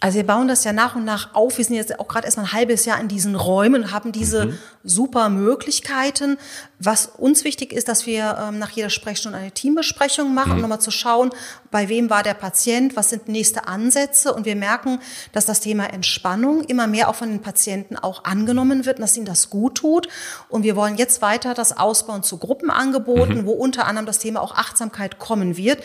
Also 0.00 0.16
wir 0.16 0.26
bauen 0.26 0.48
das 0.48 0.64
ja 0.64 0.72
nach 0.72 0.96
und 0.96 1.04
nach 1.04 1.34
auf. 1.34 1.58
Wir 1.58 1.64
sind 1.64 1.76
jetzt 1.76 1.98
auch 2.00 2.08
gerade 2.08 2.26
erst 2.26 2.36
mal 2.36 2.44
ein 2.44 2.52
halbes 2.52 2.84
Jahr 2.84 3.00
in 3.00 3.08
diesen 3.08 3.36
Räumen 3.36 3.84
und 3.84 3.92
haben 3.92 4.10
diese 4.10 4.46
mhm. 4.46 4.58
super 4.82 5.28
Möglichkeiten. 5.28 6.38
Was 6.80 7.06
uns 7.06 7.44
wichtig 7.44 7.72
ist, 7.72 7.86
dass 7.86 8.06
wir 8.06 8.36
ähm, 8.40 8.58
nach 8.58 8.70
jeder 8.70 8.90
Sprechstunde 8.90 9.38
eine 9.38 9.52
Teambesprechung 9.52 10.34
machen, 10.34 10.50
mhm. 10.50 10.56
um 10.56 10.62
nochmal 10.62 10.80
zu 10.80 10.90
schauen, 10.90 11.30
bei 11.70 11.88
wem 11.88 12.10
war 12.10 12.22
der 12.22 12.34
Patient, 12.34 12.96
was 12.96 13.10
sind 13.10 13.28
nächste 13.28 13.68
Ansätze. 13.68 14.34
Und 14.34 14.44
wir 14.44 14.56
merken, 14.56 14.98
dass 15.32 15.46
das 15.46 15.60
Thema 15.60 15.86
Entspannung 15.86 16.64
immer 16.64 16.86
mehr 16.88 17.08
auch 17.08 17.14
von 17.14 17.28
den 17.28 17.40
Patienten 17.40 17.96
auch 17.96 18.24
angenommen 18.24 18.84
wird 18.84 18.98
und 18.98 19.02
dass 19.02 19.16
ihnen 19.16 19.26
das 19.26 19.50
gut 19.50 19.76
tut. 19.76 20.08
Und 20.48 20.64
wir 20.64 20.74
wollen 20.74 20.96
jetzt 20.96 21.22
weiter 21.22 21.54
das 21.54 21.76
ausbauen 21.76 22.22
zu 22.22 22.38
Gruppenangeboten, 22.38 23.42
mhm. 23.42 23.46
wo 23.46 23.52
unter 23.52 23.86
anderem 23.86 24.06
das 24.06 24.18
Thema 24.18 24.40
auch 24.40 24.54
Achtsamkeit 24.56 25.18
kommen 25.18 25.56
wird. 25.56 25.82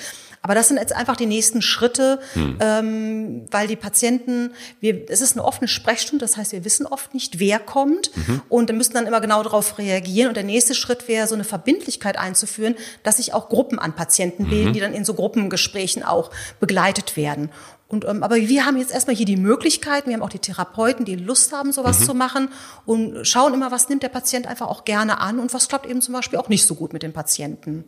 Aber 0.47 0.55
das 0.55 0.69
sind 0.69 0.77
jetzt 0.77 0.95
einfach 0.95 1.17
die 1.17 1.25
nächsten 1.25 1.61
Schritte, 1.61 2.19
hm. 2.33 2.57
ähm, 2.61 3.45
weil 3.51 3.67
die 3.67 3.75
Patienten, 3.75 4.51
wir, 4.79 5.09
es 5.09 5.19
ist 5.19 5.33
eine 5.35 5.43
offene 5.43 5.67
Sprechstunde, 5.67 6.23
das 6.23 6.37
heißt, 6.37 6.53
wir 6.53 6.63
wissen 6.63 6.85
oft 6.85 7.13
nicht, 7.13 7.39
wer 7.39 7.59
kommt 7.59 8.15
mhm. 8.15 8.41
und 8.47 8.71
müssen 8.71 8.93
dann 8.93 9.07
immer 9.07 9.19
genau 9.19 9.43
darauf 9.43 9.77
reagieren. 9.77 10.29
Und 10.29 10.37
der 10.37 10.45
nächste 10.45 10.73
Schritt 10.73 11.09
wäre, 11.09 11.27
so 11.27 11.35
eine 11.35 11.43
Verbindlichkeit 11.43 12.17
einzuführen, 12.17 12.75
dass 13.03 13.17
sich 13.17 13.33
auch 13.33 13.49
Gruppen 13.49 13.77
an 13.77 13.93
Patienten 13.93 14.45
mhm. 14.45 14.49
bilden, 14.49 14.73
die 14.73 14.79
dann 14.79 14.93
in 14.93 15.03
so 15.03 15.15
Gruppengesprächen 15.15 16.03
auch 16.03 16.31
begleitet 16.61 17.17
werden. 17.17 17.49
Und, 17.89 18.05
ähm, 18.05 18.23
aber 18.23 18.35
wir 18.35 18.65
haben 18.65 18.77
jetzt 18.77 18.93
erstmal 18.93 19.15
hier 19.15 19.25
die 19.25 19.37
Möglichkeit, 19.37 20.07
wir 20.07 20.13
haben 20.13 20.21
auch 20.21 20.29
die 20.29 20.39
Therapeuten, 20.39 21.05
die 21.05 21.15
Lust 21.15 21.53
haben, 21.53 21.71
sowas 21.71 22.01
mhm. 22.01 22.05
zu 22.05 22.13
machen 22.13 22.49
und 22.85 23.25
schauen 23.25 23.53
immer, 23.53 23.71
was 23.71 23.89
nimmt 23.89 24.03
der 24.03 24.09
Patient 24.09 24.47
einfach 24.47 24.67
auch 24.67 24.85
gerne 24.85 25.19
an 25.19 25.39
und 25.39 25.53
was 25.53 25.67
klappt 25.67 25.85
eben 25.85 26.01
zum 26.01 26.13
Beispiel 26.13 26.39
auch 26.39 26.49
nicht 26.49 26.65
so 26.65 26.75
gut 26.75 26.93
mit 26.93 27.03
den 27.03 27.13
Patienten. 27.13 27.85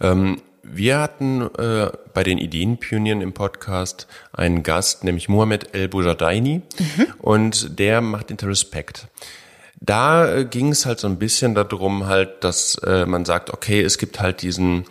Ähm, 0.00 0.40
wir 0.62 0.98
hatten 1.00 1.42
äh, 1.56 1.90
bei 2.14 2.22
den 2.22 2.38
Ideenpionieren 2.38 3.20
im 3.20 3.32
Podcast 3.32 4.06
einen 4.32 4.62
Gast, 4.62 5.04
nämlich 5.04 5.28
Mohamed 5.28 5.74
El 5.74 5.88
Boujadaini, 5.88 6.62
mhm. 6.78 7.06
und 7.18 7.78
der 7.78 8.00
macht 8.00 8.30
Interrespect. 8.30 9.08
Da 9.80 10.32
äh, 10.32 10.44
ging 10.44 10.70
es 10.70 10.86
halt 10.86 11.00
so 11.00 11.08
ein 11.08 11.18
bisschen 11.18 11.56
darum, 11.56 12.06
halt, 12.06 12.44
dass 12.44 12.76
äh, 12.84 13.04
man 13.04 13.24
sagt, 13.24 13.50
okay, 13.50 13.80
es 13.82 13.98
gibt 13.98 14.20
halt 14.20 14.42
diesen, 14.42 14.84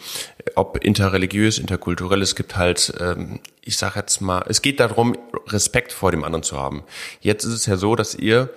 ob 0.55 0.83
interreligiös, 0.83 1.59
interkulturell, 1.59 2.21
es 2.21 2.35
gibt 2.35 2.57
halt, 2.57 2.93
ähm, 2.99 3.39
ich 3.61 3.77
sag 3.77 3.95
jetzt 3.95 4.19
mal, 4.19 4.43
es 4.49 4.61
geht 4.61 4.81
darum, 4.81 5.15
Respekt 5.47 5.93
vor 5.93 6.11
dem 6.11 6.25
anderen 6.25 6.43
zu 6.43 6.57
haben. 6.57 6.83
Jetzt 7.21 7.45
ist 7.45 7.53
es 7.53 7.65
ja 7.65 7.77
so, 7.77 7.95
dass 7.95 8.15
ihr 8.15 8.49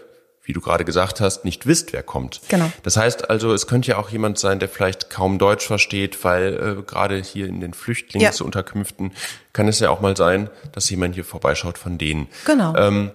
wie 0.45 0.53
du 0.53 0.61
gerade 0.61 0.85
gesagt 0.85 1.21
hast, 1.21 1.45
nicht 1.45 1.67
wisst, 1.67 1.93
wer 1.93 2.03
kommt. 2.03 2.41
Genau. 2.49 2.71
Das 2.83 2.97
heißt 2.97 3.31
also, 3.31 3.53
es 3.55 3.67
könnte 3.67 3.91
ja 3.91 3.99
auch 3.99 4.11
jemand 4.11 4.39
sein, 4.39 4.59
der 4.59 4.69
vielleicht 4.69 5.09
kaum 5.09 5.39
Deutsch 5.39 5.67
versteht, 5.67 6.23
weil 6.23 6.79
äh, 6.79 6.83
gerade 6.83 7.17
hier 7.17 7.47
in 7.47 7.61
den 7.61 7.73
Flüchtlingsunterkünften 7.73 9.11
ja. 9.11 9.17
kann 9.55 9.69
es 9.69 9.81
ja 9.81 9.89
auch 9.89 10.01
mal 10.01 10.17
sein, 10.17 10.51
dass 10.73 10.91
jemand 10.91 11.15
hier 11.15 11.25
vorbeischaut 11.25 11.79
von 11.79 11.97
denen. 11.97 12.29
Genau. 12.45 12.77
Ähm, 12.77 13.11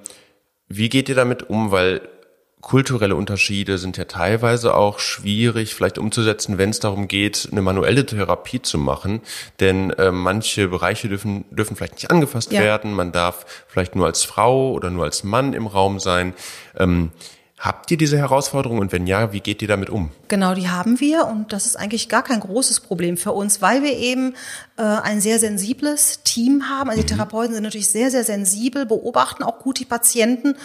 wie 0.68 0.90
geht 0.90 1.08
ihr 1.08 1.16
damit 1.16 1.50
um? 1.50 1.72
Weil 1.72 2.02
kulturelle 2.62 3.16
Unterschiede 3.16 3.78
sind 3.78 3.98
ja 3.98 4.06
teilweise 4.06 4.76
auch 4.76 5.00
schwierig 5.00 5.74
vielleicht 5.74 5.98
umzusetzen, 5.98 6.58
wenn 6.58 6.72
es 6.72 6.80
darum 6.80 7.08
geht, 7.08 7.48
eine 7.52 7.62
manuelle 7.62 8.06
Therapie 8.06 8.62
zu 8.62 8.78
machen. 8.78 9.22
Denn 9.60 9.92
äh, 9.92 10.12
manche 10.12 10.68
Bereiche 10.68 11.08
dürfen, 11.08 11.46
dürfen 11.52 11.76
vielleicht 11.76 11.94
nicht 11.94 12.12
angefasst 12.12 12.52
ja. 12.52 12.62
werden. 12.62 12.94
Man 12.94 13.12
darf 13.12 13.46
vielleicht 13.68 13.96
nur 13.96 14.06
als 14.06 14.24
Frau 14.24 14.72
oder 14.72 14.90
nur 14.90 15.06
als 15.06 15.24
Mann 15.24 15.54
im 15.54 15.68
Raum 15.68 16.00
sein. 16.00 16.34
Ähm, 16.78 17.12
Habt 17.60 17.92
ihr 17.92 17.98
diese 17.98 18.18
Herausforderung 18.18 18.80
und 18.80 18.94
wenn 18.94 19.06
ja, 19.06 19.34
wie 19.34 19.42
geht 19.42 19.62
ihr 19.62 19.68
damit 19.68 19.90
um? 19.90 20.12
Genau, 20.30 20.54
die 20.54 20.70
haben 20.70 21.02
wir 21.02 21.28
und 21.28 21.52
das 21.52 21.66
ist 21.66 21.76
eigentlich 21.76 22.08
gar 22.08 22.24
kein 22.24 22.40
großes 22.40 22.80
Problem 22.80 23.18
für 23.18 23.34
uns, 23.34 23.62
weil 23.62 23.84
wir 23.84 23.98
eben 23.98 24.34
äh, 24.78 24.82
ein 24.84 25.20
sehr 25.20 25.40
sensibles 25.40 26.24
Team 26.24 26.70
haben. 26.70 26.90
Also 26.90 27.02
die 27.02 27.12
mhm. 27.12 27.18
Therapeuten 27.18 27.54
sind 27.54 27.64
natürlich 27.64 27.90
sehr, 27.90 28.12
sehr 28.12 28.24
sensibel, 28.24 28.86
beobachten 28.86 29.44
auch 29.44 29.60
gut 29.60 29.78
die 29.78 29.86
Patienten 29.86 30.56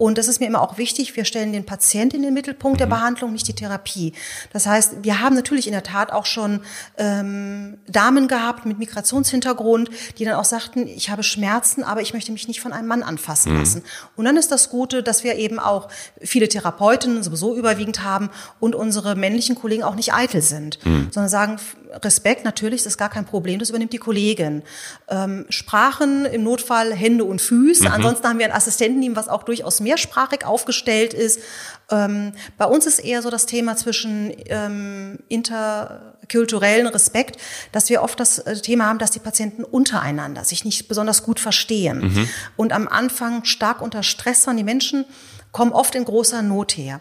und 0.00 0.16
das 0.16 0.28
ist 0.28 0.40
mir 0.40 0.46
immer 0.46 0.62
auch 0.62 0.78
wichtig, 0.78 1.14
wir 1.14 1.26
stellen 1.26 1.52
den 1.52 1.66
Patienten 1.66 2.16
in 2.16 2.22
den 2.22 2.32
Mittelpunkt 2.32 2.78
mhm. 2.78 2.78
der 2.78 2.86
Behandlung, 2.86 3.34
nicht 3.34 3.46
die 3.48 3.52
Therapie. 3.52 4.14
Das 4.50 4.64
heißt, 4.64 5.02
wir 5.02 5.20
haben 5.20 5.36
natürlich 5.36 5.66
in 5.66 5.74
der 5.74 5.82
Tat 5.82 6.10
auch 6.10 6.24
schon 6.24 6.60
ähm, 6.96 7.76
Damen 7.86 8.26
gehabt 8.26 8.64
mit 8.64 8.78
Migrationshintergrund, 8.78 9.90
die 10.16 10.24
dann 10.24 10.36
auch 10.36 10.46
sagten, 10.46 10.86
ich 10.86 11.10
habe 11.10 11.22
Schmerzen, 11.22 11.84
aber 11.84 12.00
ich 12.00 12.14
möchte 12.14 12.32
mich 12.32 12.48
nicht 12.48 12.62
von 12.62 12.72
einem 12.72 12.88
Mann 12.88 13.02
anfassen 13.02 13.52
mhm. 13.52 13.58
lassen. 13.58 13.82
Und 14.16 14.24
dann 14.24 14.38
ist 14.38 14.50
das 14.50 14.70
Gute, 14.70 15.02
dass 15.02 15.22
wir 15.22 15.34
eben 15.34 15.58
auch 15.58 15.88
viele 16.22 16.48
Therapeutinnen 16.48 17.22
sowieso 17.22 17.54
überwiegend 17.54 18.02
haben 18.02 18.30
und 18.58 18.74
unsere 18.74 19.16
männlichen 19.16 19.54
Kollegen 19.54 19.82
auch 19.82 19.96
nicht 19.96 20.14
eitel 20.14 20.40
sind, 20.40 20.78
mhm. 20.86 21.08
sondern 21.10 21.28
sagen, 21.28 21.58
Respekt, 22.02 22.44
natürlich, 22.44 22.82
das 22.82 22.94
ist 22.94 22.98
gar 22.98 23.08
kein 23.08 23.24
Problem, 23.24 23.58
das 23.58 23.70
übernimmt 23.70 23.92
die 23.92 23.98
Kollegin. 23.98 24.62
Ähm, 25.08 25.46
Sprachen 25.48 26.24
im 26.24 26.44
Notfall 26.44 26.92
Hände 26.94 27.24
und 27.24 27.40
Füße. 27.40 27.84
Mhm. 27.84 27.92
Ansonsten 27.92 28.28
haben 28.28 28.38
wir 28.38 28.46
ein 28.46 28.52
Assistententeam, 28.52 29.16
was 29.16 29.28
auch 29.28 29.42
durchaus 29.42 29.80
mehrsprachig 29.80 30.44
aufgestellt 30.44 31.14
ist. 31.14 31.40
Ähm, 31.90 32.32
bei 32.58 32.64
uns 32.64 32.86
ist 32.86 33.00
eher 33.00 33.22
so 33.22 33.30
das 33.30 33.46
Thema 33.46 33.76
zwischen 33.76 34.32
ähm, 34.46 35.18
interkulturellen 35.28 36.86
Respekt, 36.86 37.40
dass 37.72 37.88
wir 37.88 38.02
oft 38.02 38.20
das 38.20 38.38
äh, 38.38 38.56
Thema 38.56 38.86
haben, 38.86 38.98
dass 38.98 39.10
die 39.10 39.18
Patienten 39.18 39.64
untereinander 39.64 40.44
sich 40.44 40.64
nicht 40.64 40.88
besonders 40.88 41.22
gut 41.22 41.40
verstehen. 41.40 42.00
Mhm. 42.00 42.28
Und 42.56 42.72
am 42.72 42.88
Anfang 42.88 43.44
stark 43.44 43.82
unter 43.82 44.02
Stress 44.02 44.46
waren 44.46 44.56
die 44.56 44.64
Menschen 44.64 45.04
kommen 45.52 45.72
oft 45.72 45.94
in 45.94 46.04
großer 46.04 46.42
Not 46.42 46.76
her. 46.76 47.00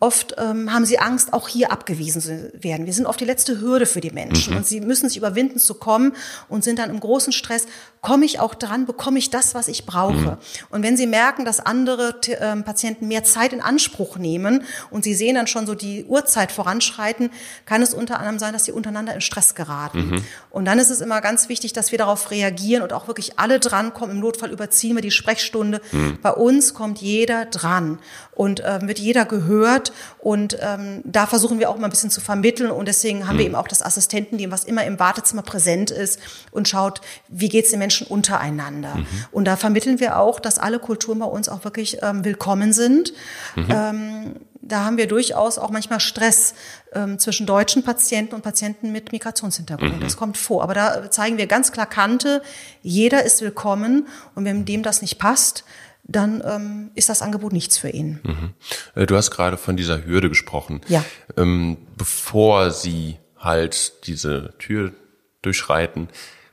Oft 0.00 0.36
ähm, 0.38 0.72
haben 0.72 0.84
sie 0.84 1.00
Angst, 1.00 1.32
auch 1.32 1.48
hier 1.48 1.72
abgewiesen 1.72 2.20
zu 2.20 2.52
werden. 2.54 2.86
Wir 2.86 2.92
sind 2.92 3.06
oft 3.06 3.18
die 3.18 3.24
letzte 3.24 3.60
Hürde 3.60 3.84
für 3.84 4.00
die 4.00 4.12
Menschen 4.12 4.52
mhm. 4.52 4.58
und 4.58 4.66
sie 4.66 4.80
müssen 4.80 5.08
sich 5.08 5.18
überwinden 5.18 5.58
zu 5.58 5.74
kommen 5.74 6.14
und 6.48 6.62
sind 6.62 6.78
dann 6.78 6.90
im 6.90 7.00
großen 7.00 7.32
Stress. 7.32 7.66
Komme 8.00 8.24
ich 8.24 8.38
auch 8.38 8.54
dran? 8.54 8.86
Bekomme 8.86 9.18
ich 9.18 9.30
das, 9.30 9.54
was 9.54 9.66
ich 9.68 9.84
brauche? 9.84 10.12
Mhm. 10.12 10.36
Und 10.70 10.82
wenn 10.82 10.96
sie 10.96 11.06
merken, 11.06 11.44
dass 11.44 11.58
andere 11.58 12.14
äh, 12.26 12.56
Patienten 12.62 13.08
mehr 13.08 13.24
Zeit 13.24 13.52
in 13.52 13.60
Anspruch 13.60 14.18
nehmen 14.18 14.64
und 14.90 15.04
sie 15.04 15.14
sehen 15.14 15.34
dann 15.34 15.46
schon 15.46 15.66
so 15.66 15.74
die 15.74 16.04
Uhrzeit 16.04 16.52
voranschreiten, 16.52 17.30
kann 17.66 17.82
es 17.82 17.94
unter 17.94 18.18
anderem 18.18 18.38
sein, 18.38 18.52
dass 18.52 18.64
sie 18.64 18.72
untereinander 18.72 19.14
in 19.14 19.20
Stress 19.20 19.54
geraten. 19.54 20.10
Mhm. 20.10 20.24
Und 20.50 20.64
dann 20.64 20.78
ist 20.78 20.90
es 20.90 21.00
immer 21.00 21.20
ganz 21.20 21.48
wichtig, 21.48 21.72
dass 21.72 21.90
wir 21.90 21.98
darauf 21.98 22.30
reagieren 22.30 22.82
und 22.82 22.92
auch 22.92 23.08
wirklich 23.08 23.38
alle 23.38 23.58
drankommen. 23.58 24.16
Im 24.16 24.20
Notfall 24.20 24.50
überziehen 24.50 24.94
wir 24.94 25.02
die 25.02 25.10
Sprechstunde. 25.10 25.80
Mhm. 25.90 26.18
Bei 26.22 26.30
uns 26.30 26.74
kommt 26.74 27.00
jeder 27.00 27.46
dran 27.46 27.98
und 28.32 28.60
äh, 28.60 28.78
wird 28.82 29.00
jeder 29.00 29.24
gehört 29.24 29.92
und 30.20 30.56
ähm, 30.60 31.02
da 31.04 31.26
versuchen 31.26 31.58
wir 31.58 31.68
auch 31.68 31.76
immer 31.76 31.88
ein 31.88 31.90
bisschen 31.90 32.10
zu 32.10 32.20
vermitteln 32.20 32.70
und 32.70 32.86
deswegen 32.86 33.26
haben 33.26 33.34
mhm. 33.34 33.38
wir 33.40 33.46
eben 33.46 33.54
auch 33.56 33.66
das 33.66 33.82
Assistententeam, 33.82 34.52
was 34.52 34.64
immer 34.64 34.84
im 34.84 35.00
Wartezimmer 35.00 35.42
präsent 35.42 35.90
ist 35.90 36.20
und 36.52 36.68
schaut, 36.68 37.00
wie 37.28 37.48
geht 37.48 37.64
es 37.64 37.72
den 37.72 37.80
Menschen 37.88 38.06
untereinander. 38.06 38.96
Mhm. 38.96 39.06
Und 39.32 39.46
da 39.46 39.56
vermitteln 39.56 39.98
wir 39.98 40.18
auch, 40.18 40.40
dass 40.40 40.58
alle 40.58 40.78
Kulturen 40.78 41.20
bei 41.20 41.26
uns 41.26 41.48
auch 41.48 41.64
wirklich 41.64 41.98
ähm, 42.02 42.22
willkommen 42.22 42.74
sind. 42.74 43.14
Mhm. 43.56 43.66
Ähm, 43.70 44.36
da 44.60 44.84
haben 44.84 44.98
wir 44.98 45.06
durchaus 45.06 45.56
auch 45.56 45.70
manchmal 45.70 46.00
Stress 46.00 46.54
ähm, 46.92 47.18
zwischen 47.18 47.46
deutschen 47.46 47.82
Patienten 47.84 48.34
und 48.34 48.42
Patienten 48.42 48.92
mit 48.92 49.12
Migrationshintergrund. 49.12 49.96
Mhm. 49.96 50.00
Das 50.00 50.18
kommt 50.18 50.36
vor. 50.36 50.62
Aber 50.62 50.74
da 50.74 51.10
zeigen 51.10 51.38
wir 51.38 51.46
ganz 51.46 51.72
klar 51.72 51.86
Kante, 51.86 52.42
jeder 52.82 53.22
ist 53.22 53.40
willkommen 53.40 54.06
und 54.34 54.44
wenn 54.44 54.66
dem 54.66 54.82
das 54.82 55.00
nicht 55.00 55.18
passt, 55.18 55.64
dann 56.04 56.42
ähm, 56.46 56.90
ist 56.94 57.08
das 57.08 57.22
Angebot 57.22 57.54
nichts 57.54 57.78
für 57.78 57.88
ihn. 57.88 58.20
Mhm. 58.22 58.54
Äh, 58.94 59.06
du 59.06 59.16
hast 59.16 59.30
gerade 59.30 59.56
von 59.56 59.78
dieser 59.78 60.04
Hürde 60.04 60.28
gesprochen. 60.28 60.82
Ja. 60.88 61.02
Ähm, 61.38 61.78
bevor 61.96 62.70
Sie 62.70 63.16
halt 63.38 64.06
diese 64.06 64.52
Tür 64.58 64.92
durchschreiten, 65.40 66.08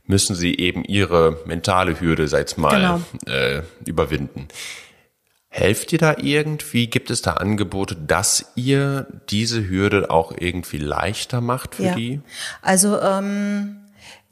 müssen 0.08 0.36
Sie 0.36 0.56
eben 0.56 0.84
Ihre 0.84 1.40
mentale 1.46 2.00
Hürde, 2.00 2.28
seit 2.28 2.58
mal, 2.58 3.02
genau. 3.26 3.34
äh, 3.34 3.62
überwinden. 3.86 4.48
Helft 5.50 5.94
ihr 5.94 6.00
da 6.00 6.16
irgendwie? 6.18 6.88
Gibt 6.88 7.10
es 7.10 7.22
da 7.22 7.36
Angebote, 7.36 7.96
dass 7.96 8.52
ihr 8.56 9.08
diese 9.30 9.70
Hürde 9.70 10.10
auch 10.10 10.34
irgendwie 10.38 10.80
leichter 10.80 11.40
macht 11.40 11.76
für 11.76 11.84
ja. 11.84 11.96
die? 11.96 12.20
Also 12.62 13.00
ähm 13.00 13.78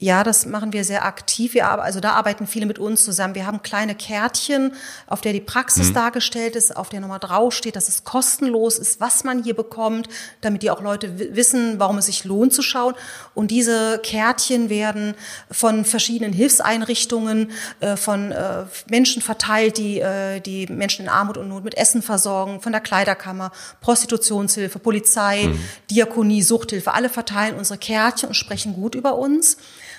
ja, 0.04 0.22
das 0.22 0.44
machen 0.44 0.74
wir 0.74 0.84
sehr 0.84 1.06
aktiv. 1.06 1.54
Wir, 1.54 1.66
also 1.66 1.98
da 1.98 2.10
arbeiten 2.10 2.46
viele 2.46 2.66
mit 2.66 2.78
uns 2.78 3.02
zusammen. 3.02 3.34
Wir 3.34 3.46
haben 3.46 3.62
kleine 3.62 3.94
Kärtchen, 3.94 4.74
auf 5.06 5.22
der 5.22 5.32
die 5.32 5.40
Praxis 5.40 5.88
mhm. 5.88 5.94
dargestellt 5.94 6.56
ist, 6.56 6.76
auf 6.76 6.90
der 6.90 7.00
nochmal 7.00 7.20
draufsteht, 7.20 7.74
dass 7.74 7.88
es 7.88 8.04
kostenlos 8.04 8.78
ist, 8.78 9.00
was 9.00 9.24
man 9.24 9.42
hier 9.42 9.54
bekommt, 9.54 10.10
damit 10.42 10.62
die 10.62 10.70
auch 10.70 10.82
Leute 10.82 11.34
wissen, 11.34 11.80
warum 11.80 11.96
es 11.96 12.04
sich 12.04 12.24
lohnt 12.24 12.52
zu 12.52 12.60
schauen. 12.60 12.92
Und 13.32 13.50
diese 13.50 13.98
Kärtchen 14.02 14.68
werden 14.68 15.14
von 15.50 15.86
verschiedenen 15.86 16.34
Hilfseinrichtungen, 16.34 17.52
äh, 17.80 17.96
von 17.96 18.30
äh, 18.30 18.64
Menschen 18.90 19.22
verteilt, 19.22 19.78
die 19.78 20.00
äh, 20.00 20.40
die 20.40 20.66
Menschen 20.66 21.06
in 21.06 21.08
Armut 21.08 21.38
und 21.38 21.48
Not 21.48 21.64
mit 21.64 21.78
Essen 21.78 22.02
versorgen, 22.02 22.60
von 22.60 22.72
der 22.72 22.82
Kleiderkammer, 22.82 23.52
Prostitutionshilfe, 23.80 24.78
Polizei, 24.78 25.44
mhm. 25.44 25.58
Diakonie, 25.90 26.42
Suchthilfe. 26.42 26.92
Alle 26.92 27.08
verteilen 27.08 27.56
unsere 27.56 27.78
Kärtchen 27.78 28.28
und 28.28 28.34
sprechen 28.34 28.74
gut 28.74 28.94
über 28.94 29.16
uns. 29.16 29.56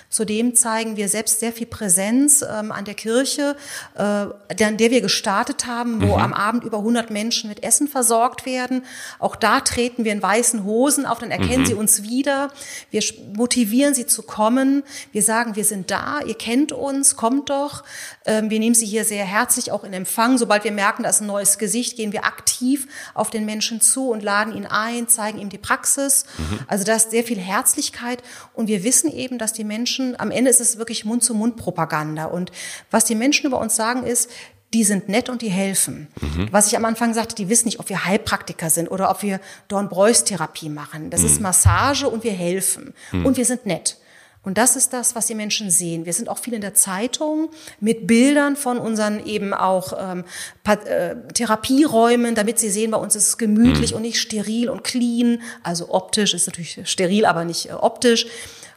Zudem 0.08 0.54
zeigen 0.54 0.96
wir 0.96 1.08
selbst 1.08 1.40
sehr 1.40 1.52
viel 1.52 1.66
Präsenz 1.66 2.42
ähm, 2.42 2.72
an 2.72 2.84
der 2.84 2.94
Kirche, 2.94 3.56
äh, 3.94 4.00
an 4.00 4.76
der 4.76 4.90
wir 4.90 5.00
gestartet 5.00 5.66
haben, 5.66 6.02
wo 6.02 6.16
mhm. 6.16 6.22
am 6.22 6.32
Abend 6.32 6.64
über 6.64 6.78
100 6.78 7.10
Menschen 7.10 7.48
mit 7.48 7.62
Essen 7.62 7.88
versorgt 7.88 8.46
werden. 8.46 8.84
Auch 9.18 9.36
da 9.36 9.60
treten 9.60 10.04
wir 10.04 10.12
in 10.12 10.22
weißen 10.22 10.64
Hosen 10.64 11.06
auf, 11.06 11.18
dann 11.18 11.30
erkennen 11.30 11.62
mhm. 11.62 11.66
sie 11.66 11.74
uns 11.74 12.02
wieder. 12.02 12.50
Wir 12.90 13.02
motivieren 13.34 13.94
sie 13.94 14.06
zu 14.06 14.22
kommen. 14.22 14.82
Wir 15.12 15.22
sagen, 15.22 15.56
wir 15.56 15.64
sind 15.64 15.90
da, 15.90 16.20
ihr 16.26 16.34
kennt 16.34 16.72
uns, 16.72 17.16
kommt 17.16 17.50
doch. 17.50 17.84
Ähm, 18.24 18.50
wir 18.50 18.58
nehmen 18.58 18.74
sie 18.74 18.86
hier 18.86 19.04
sehr 19.04 19.24
herzlich 19.24 19.72
auch 19.72 19.84
in 19.84 19.92
Empfang. 19.92 20.38
Sobald 20.38 20.64
wir 20.64 20.72
merken, 20.72 21.02
da 21.02 21.10
ist 21.10 21.20
ein 21.20 21.26
neues 21.26 21.58
Gesicht, 21.58 21.96
gehen 21.96 22.12
wir 22.12 22.24
aktiv 22.24 22.86
auf 23.14 23.30
den 23.30 23.44
Menschen 23.44 23.80
zu 23.80 24.10
und 24.10 24.22
laden 24.22 24.54
ihn 24.54 24.66
ein, 24.66 25.08
zeigen 25.08 25.38
ihm 25.38 25.48
die 25.48 25.58
Praxis. 25.58 26.24
Mhm. 26.38 26.60
Also 26.66 26.84
da 26.84 26.94
ist 26.94 27.10
sehr 27.10 27.24
viel 27.24 27.38
Herzlichkeit 27.38 28.22
und 28.54 28.68
wir 28.68 28.84
wissen 28.84 29.12
eben, 29.12 29.38
dass 29.38 29.52
die 29.52 29.64
Menschen, 29.64 29.95
am 30.18 30.30
Ende 30.30 30.50
ist 30.50 30.60
es 30.60 30.78
wirklich 30.78 31.04
Mund-zu-Mund-Propaganda 31.04 32.26
und 32.26 32.52
was 32.90 33.04
die 33.04 33.14
Menschen 33.14 33.46
über 33.46 33.58
uns 33.58 33.76
sagen 33.76 34.04
ist, 34.04 34.30
die 34.74 34.84
sind 34.84 35.08
nett 35.08 35.28
und 35.28 35.42
die 35.42 35.48
helfen. 35.48 36.08
Mhm. 36.20 36.48
Was 36.50 36.66
ich 36.66 36.76
am 36.76 36.84
Anfang 36.84 37.14
sagte, 37.14 37.34
die 37.34 37.48
wissen 37.48 37.66
nicht, 37.66 37.80
ob 37.80 37.88
wir 37.88 38.04
Heilpraktiker 38.04 38.68
sind 38.68 38.90
oder 38.90 39.10
ob 39.10 39.22
wir 39.22 39.40
Dornbreus-Therapie 39.68 40.68
machen. 40.68 41.10
Das 41.10 41.20
mhm. 41.20 41.26
ist 41.26 41.40
Massage 41.40 42.08
und 42.08 42.24
wir 42.24 42.32
helfen. 42.32 42.92
Mhm. 43.12 43.26
Und 43.26 43.36
wir 43.36 43.44
sind 43.44 43.64
nett. 43.64 43.96
Und 44.46 44.58
das 44.58 44.76
ist 44.76 44.92
das, 44.92 45.16
was 45.16 45.26
die 45.26 45.34
Menschen 45.34 45.72
sehen. 45.72 46.06
Wir 46.06 46.12
sind 46.12 46.28
auch 46.28 46.38
viel 46.38 46.54
in 46.54 46.60
der 46.60 46.72
Zeitung 46.72 47.50
mit 47.80 48.06
Bildern 48.06 48.54
von 48.54 48.78
unseren 48.78 49.24
eben 49.26 49.52
auch 49.52 49.92
ähm, 49.98 50.24
äh, 50.64 51.16
Therapieräumen, 51.34 52.36
damit 52.36 52.60
sie 52.60 52.70
sehen, 52.70 52.92
bei 52.92 52.96
uns 52.96 53.16
ist 53.16 53.26
es 53.26 53.38
gemütlich 53.38 53.90
mhm. 53.90 53.96
und 53.96 54.02
nicht 54.02 54.20
steril 54.20 54.68
und 54.70 54.84
clean. 54.84 55.42
Also 55.64 55.90
optisch 55.90 56.32
ist 56.32 56.46
natürlich 56.46 56.78
steril, 56.84 57.24
aber 57.26 57.44
nicht 57.44 57.70
äh, 57.70 57.72
optisch. 57.72 58.26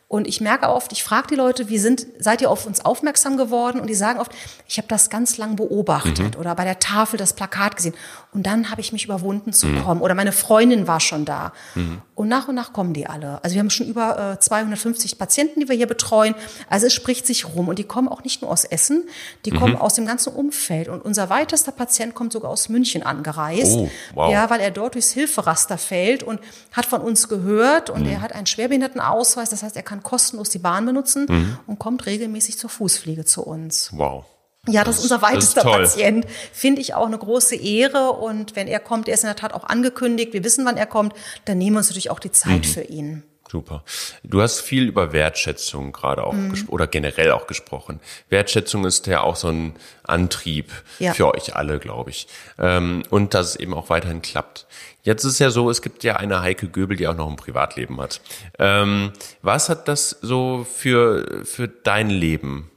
Und 0.09 0.27
ich 0.27 0.41
merke 0.41 0.67
oft, 0.69 0.91
ich 0.91 1.03
frage 1.03 1.27
die 1.27 1.35
Leute, 1.35 1.69
wie 1.69 1.77
sind, 1.77 2.07
seid 2.17 2.41
ihr 2.41 2.49
auf 2.49 2.65
uns 2.65 2.83
aufmerksam 2.83 3.37
geworden? 3.37 3.79
Und 3.79 3.87
die 3.87 3.93
sagen 3.93 4.19
oft, 4.19 4.31
ich 4.67 4.79
habe 4.79 4.87
das 4.87 5.11
ganz 5.11 5.37
lang 5.37 5.55
beobachtet 5.55 6.35
mhm. 6.35 6.39
oder 6.39 6.55
bei 6.55 6.63
der 6.63 6.79
Tafel 6.79 7.17
das 7.17 7.33
Plakat 7.33 7.75
gesehen. 7.75 7.93
Und 8.33 8.47
dann 8.47 8.71
habe 8.71 8.81
ich 8.81 8.91
mich 8.91 9.05
überwunden 9.05 9.53
zu 9.53 9.67
mhm. 9.67 9.83
kommen. 9.83 10.01
Oder 10.01 10.15
meine 10.15 10.31
Freundin 10.31 10.87
war 10.87 10.99
schon 10.99 11.25
da. 11.25 11.53
Mhm. 11.75 12.01
Und 12.19 12.27
nach 12.27 12.49
und 12.49 12.55
nach 12.55 12.73
kommen 12.73 12.93
die 12.93 13.07
alle. 13.07 13.41
Also 13.45 13.53
wir 13.53 13.61
haben 13.61 13.69
schon 13.69 13.87
über 13.87 14.33
äh, 14.33 14.39
250 14.41 15.17
Patienten, 15.17 15.61
die 15.61 15.69
wir 15.69 15.75
hier 15.77 15.87
betreuen. 15.87 16.35
Also 16.69 16.87
es 16.87 16.93
spricht 16.93 17.25
sich 17.25 17.55
rum. 17.55 17.69
Und 17.69 17.79
die 17.79 17.85
kommen 17.85 18.09
auch 18.09 18.25
nicht 18.25 18.41
nur 18.41 18.51
aus 18.51 18.65
Essen, 18.65 19.07
die 19.45 19.51
kommen 19.51 19.75
mhm. 19.75 19.79
aus 19.79 19.93
dem 19.93 20.05
ganzen 20.05 20.33
Umfeld. 20.33 20.89
Und 20.89 20.99
unser 20.99 21.29
weitester 21.29 21.71
Patient 21.71 22.15
kommt 22.15 22.33
sogar 22.33 22.51
aus 22.51 22.67
München 22.67 23.03
angereist. 23.03 23.71
Oh, 23.77 23.89
wow. 24.15 24.33
Ja, 24.33 24.49
weil 24.49 24.59
er 24.59 24.69
dort 24.69 24.95
durchs 24.95 25.11
Hilferaster 25.11 25.77
fällt 25.77 26.21
und 26.21 26.41
hat 26.73 26.85
von 26.85 26.99
uns 26.99 27.29
gehört. 27.29 27.89
Und 27.89 28.01
mhm. 28.01 28.09
er 28.09 28.21
hat 28.21 28.33
einen 28.35 28.47
Schwerbehindertenausweis. 28.47 29.49
Das 29.49 29.63
heißt, 29.63 29.77
er 29.77 29.83
kann 29.83 30.03
kostenlos 30.03 30.49
die 30.49 30.59
Bahn 30.59 30.85
benutzen 30.85 31.25
mhm. 31.29 31.57
und 31.67 31.79
kommt 31.79 32.05
regelmäßig 32.05 32.57
zur 32.57 32.69
Fußpflege 32.69 33.23
zu 33.23 33.45
uns. 33.45 33.91
Wow. 33.93 34.25
Ja, 34.67 34.83
das, 34.83 34.97
das 34.97 35.05
ist 35.05 35.11
unser 35.11 35.21
weitester 35.21 35.61
Patient. 35.63 36.25
Finde 36.51 36.81
ich 36.81 36.93
auch 36.93 37.05
eine 37.05 37.17
große 37.17 37.55
Ehre. 37.55 38.11
Und 38.11 38.55
wenn 38.55 38.67
er 38.67 38.79
kommt, 38.79 39.07
er 39.07 39.13
ist 39.13 39.23
in 39.23 39.27
der 39.27 39.35
Tat 39.35 39.53
auch 39.53 39.63
angekündigt, 39.63 40.33
wir 40.33 40.43
wissen, 40.43 40.65
wann 40.65 40.77
er 40.77 40.85
kommt, 40.85 41.13
dann 41.45 41.57
nehmen 41.57 41.75
wir 41.75 41.79
uns 41.79 41.89
natürlich 41.89 42.11
auch 42.11 42.19
die 42.19 42.31
Zeit 42.31 42.65
mhm. 42.65 42.69
für 42.69 42.81
ihn. 42.81 43.23
Super. 43.51 43.83
Du 44.23 44.43
hast 44.43 44.59
viel 44.61 44.83
über 44.87 45.11
Wertschätzung 45.11 45.91
gerade 45.91 46.23
auch 46.23 46.33
mhm. 46.33 46.65
oder 46.67 46.85
generell 46.85 47.31
auch 47.31 47.47
gesprochen. 47.47 47.99
Wertschätzung 48.29 48.85
ist 48.85 49.07
ja 49.07 49.21
auch 49.21 49.35
so 49.35 49.47
ein 49.47 49.75
Antrieb 50.03 50.71
ja. 50.99 51.13
für 51.13 51.33
euch 51.33 51.55
alle, 51.55 51.79
glaube 51.79 52.11
ich. 52.11 52.27
Ähm, 52.59 53.01
und 53.09 53.33
dass 53.33 53.47
es 53.47 53.55
eben 53.55 53.73
auch 53.73 53.89
weiterhin 53.89 54.21
klappt. 54.21 54.67
Jetzt 55.01 55.23
ist 55.23 55.39
ja 55.39 55.49
so, 55.49 55.71
es 55.71 55.81
gibt 55.81 56.03
ja 56.03 56.17
eine 56.17 56.41
Heike 56.41 56.67
Göbel, 56.67 56.95
die 56.95 57.07
auch 57.07 57.15
noch 57.15 57.27
ein 57.27 57.37
Privatleben 57.37 57.99
hat. 57.99 58.21
Ähm, 58.59 59.13
was 59.41 59.69
hat 59.69 59.87
das 59.87 60.11
so 60.21 60.67
für, 60.71 61.43
für 61.43 61.67
dein 61.67 62.11
Leben 62.11 62.69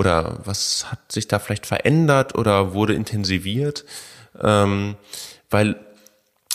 oder 0.00 0.40
was 0.44 0.90
hat 0.90 1.12
sich 1.12 1.28
da 1.28 1.38
vielleicht 1.38 1.66
verändert 1.66 2.34
oder 2.34 2.72
wurde 2.72 2.94
intensiviert? 2.94 3.84
Ähm, 4.40 4.96
weil 5.50 5.76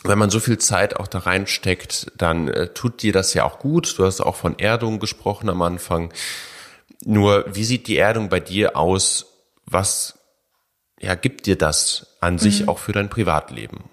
wenn 0.03 0.17
man 0.17 0.31
so 0.31 0.39
viel 0.39 0.57
Zeit 0.57 0.95
auch 0.95 1.05
da 1.05 1.19
reinsteckt, 1.19 2.11
dann 2.17 2.47
äh, 2.47 2.69
tut 2.69 3.03
dir 3.03 3.13
das 3.13 3.35
ja 3.35 3.43
auch 3.43 3.59
gut. 3.59 3.99
Du 3.99 4.05
hast 4.05 4.19
auch 4.19 4.35
von 4.35 4.57
Erdung 4.57 4.99
gesprochen 4.99 5.47
am 5.47 5.61
Anfang. 5.61 6.11
Nur, 7.03 7.45
wie 7.53 7.65
sieht 7.65 7.87
die 7.87 7.97
Erdung 7.97 8.29
bei 8.29 8.39
dir 8.39 8.75
aus? 8.75 9.27
Was 9.67 10.17
ja, 10.99 11.13
gibt 11.13 11.45
dir 11.45 11.55
das 11.55 12.17
an 12.21 12.39
sich 12.39 12.63
mhm. 12.63 12.69
auch 12.69 12.79
für 12.79 12.93
dein 12.93 13.11
Privatleben? 13.11 13.83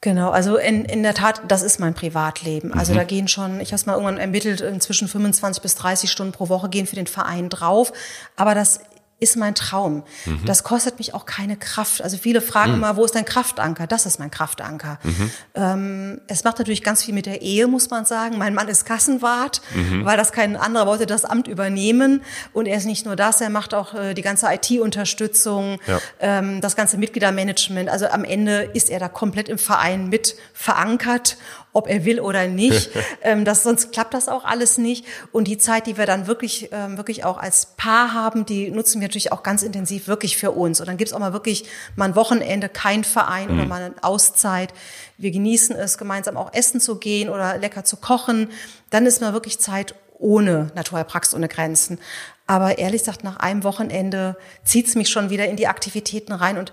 Genau, 0.00 0.30
also 0.30 0.56
in, 0.56 0.84
in 0.84 1.02
der 1.02 1.14
Tat, 1.14 1.42
das 1.48 1.62
ist 1.62 1.80
mein 1.80 1.92
Privatleben. 1.92 2.72
Also 2.72 2.92
mhm. 2.92 2.98
da 2.98 3.04
gehen 3.04 3.26
schon, 3.26 3.60
ich 3.60 3.68
habe 3.68 3.76
es 3.76 3.86
mal 3.86 3.94
irgendwann 3.94 4.18
ermittelt, 4.18 4.60
inzwischen 4.60 5.08
25 5.08 5.60
bis 5.60 5.74
30 5.74 6.10
Stunden 6.10 6.32
pro 6.32 6.48
Woche 6.48 6.68
gehen 6.68 6.86
für 6.86 6.94
den 6.94 7.08
Verein 7.08 7.48
drauf. 7.48 7.92
Aber 8.36 8.54
das 8.54 8.80
ist 9.20 9.36
mein 9.36 9.54
Traum. 9.54 10.04
Mhm. 10.26 10.44
Das 10.44 10.62
kostet 10.62 10.98
mich 10.98 11.12
auch 11.12 11.26
keine 11.26 11.56
Kraft. 11.56 12.02
Also 12.02 12.16
viele 12.16 12.40
fragen 12.40 12.72
mhm. 12.72 12.78
immer, 12.78 12.96
wo 12.96 13.04
ist 13.04 13.16
dein 13.16 13.24
Kraftanker? 13.24 13.88
Das 13.88 14.06
ist 14.06 14.20
mein 14.20 14.30
Kraftanker. 14.30 14.98
Mhm. 15.02 15.30
Ähm, 15.54 16.20
es 16.28 16.44
macht 16.44 16.58
natürlich 16.58 16.84
ganz 16.84 17.02
viel 17.02 17.14
mit 17.14 17.26
der 17.26 17.42
Ehe, 17.42 17.66
muss 17.66 17.90
man 17.90 18.04
sagen. 18.04 18.38
Mein 18.38 18.54
Mann 18.54 18.68
ist 18.68 18.86
Kassenwart, 18.86 19.60
mhm. 19.74 20.04
weil 20.04 20.16
das 20.16 20.30
kein 20.30 20.56
anderer 20.56 20.86
wollte 20.86 21.06
das 21.06 21.24
Amt 21.24 21.48
übernehmen. 21.48 22.22
Und 22.52 22.66
er 22.66 22.76
ist 22.76 22.84
nicht 22.84 23.06
nur 23.06 23.16
das, 23.16 23.40
er 23.40 23.50
macht 23.50 23.74
auch 23.74 23.94
äh, 23.94 24.14
die 24.14 24.22
ganze 24.22 24.46
IT-Unterstützung, 24.52 25.80
ja. 25.88 25.98
ähm, 26.20 26.60
das 26.60 26.76
ganze 26.76 26.96
Mitgliedermanagement. 26.96 27.88
Also 27.88 28.06
am 28.06 28.22
Ende 28.22 28.70
ist 28.72 28.88
er 28.88 29.00
da 29.00 29.08
komplett 29.08 29.48
im 29.48 29.58
Verein 29.58 30.08
mit 30.08 30.36
verankert 30.54 31.38
ob 31.78 31.88
er 31.88 32.04
will 32.04 32.20
oder 32.20 32.48
nicht. 32.48 32.90
ähm, 33.22 33.44
das, 33.44 33.62
sonst 33.62 33.92
klappt 33.92 34.12
das 34.14 34.28
auch 34.28 34.44
alles 34.44 34.78
nicht. 34.78 35.06
Und 35.32 35.46
die 35.46 35.58
Zeit, 35.58 35.86
die 35.86 35.96
wir 35.96 36.06
dann 36.06 36.26
wirklich, 36.26 36.70
ähm, 36.72 36.96
wirklich 36.96 37.24
auch 37.24 37.38
als 37.38 37.66
Paar 37.76 38.12
haben, 38.12 38.44
die 38.44 38.70
nutzen 38.70 39.00
wir 39.00 39.06
natürlich 39.06 39.30
auch 39.30 39.44
ganz 39.44 39.62
intensiv 39.62 40.08
wirklich 40.08 40.36
für 40.36 40.50
uns. 40.50 40.80
Und 40.80 40.88
dann 40.88 40.96
gibt's 40.96 41.14
auch 41.14 41.20
mal 41.20 41.32
wirklich 41.32 41.64
mal 41.94 42.06
ein 42.06 42.16
Wochenende, 42.16 42.68
kein 42.68 43.04
Verein 43.04 43.52
mhm. 43.52 43.58
oder 43.58 43.68
mal 43.68 43.82
eine 43.82 43.94
Auszeit. 44.02 44.74
Wir 45.16 45.30
genießen 45.30 45.76
es, 45.76 45.96
gemeinsam 45.96 46.36
auch 46.36 46.52
essen 46.52 46.80
zu 46.80 46.96
gehen 46.96 47.28
oder 47.28 47.58
lecker 47.58 47.84
zu 47.84 47.96
kochen. 47.96 48.50
Dann 48.90 49.06
ist 49.06 49.20
mal 49.20 49.32
wirklich 49.32 49.60
Zeit 49.60 49.94
ohne 50.18 50.72
Naturheilpraxis 50.74 51.34
ohne 51.34 51.48
Grenzen. 51.48 51.98
Aber 52.46 52.78
ehrlich 52.78 53.02
gesagt, 53.02 53.24
nach 53.24 53.36
einem 53.36 53.62
Wochenende 53.62 54.36
zieht's 54.64 54.94
mich 54.94 55.10
schon 55.10 55.30
wieder 55.30 55.46
in 55.46 55.56
die 55.56 55.68
Aktivitäten 55.68 56.32
rein 56.32 56.58
und 56.58 56.72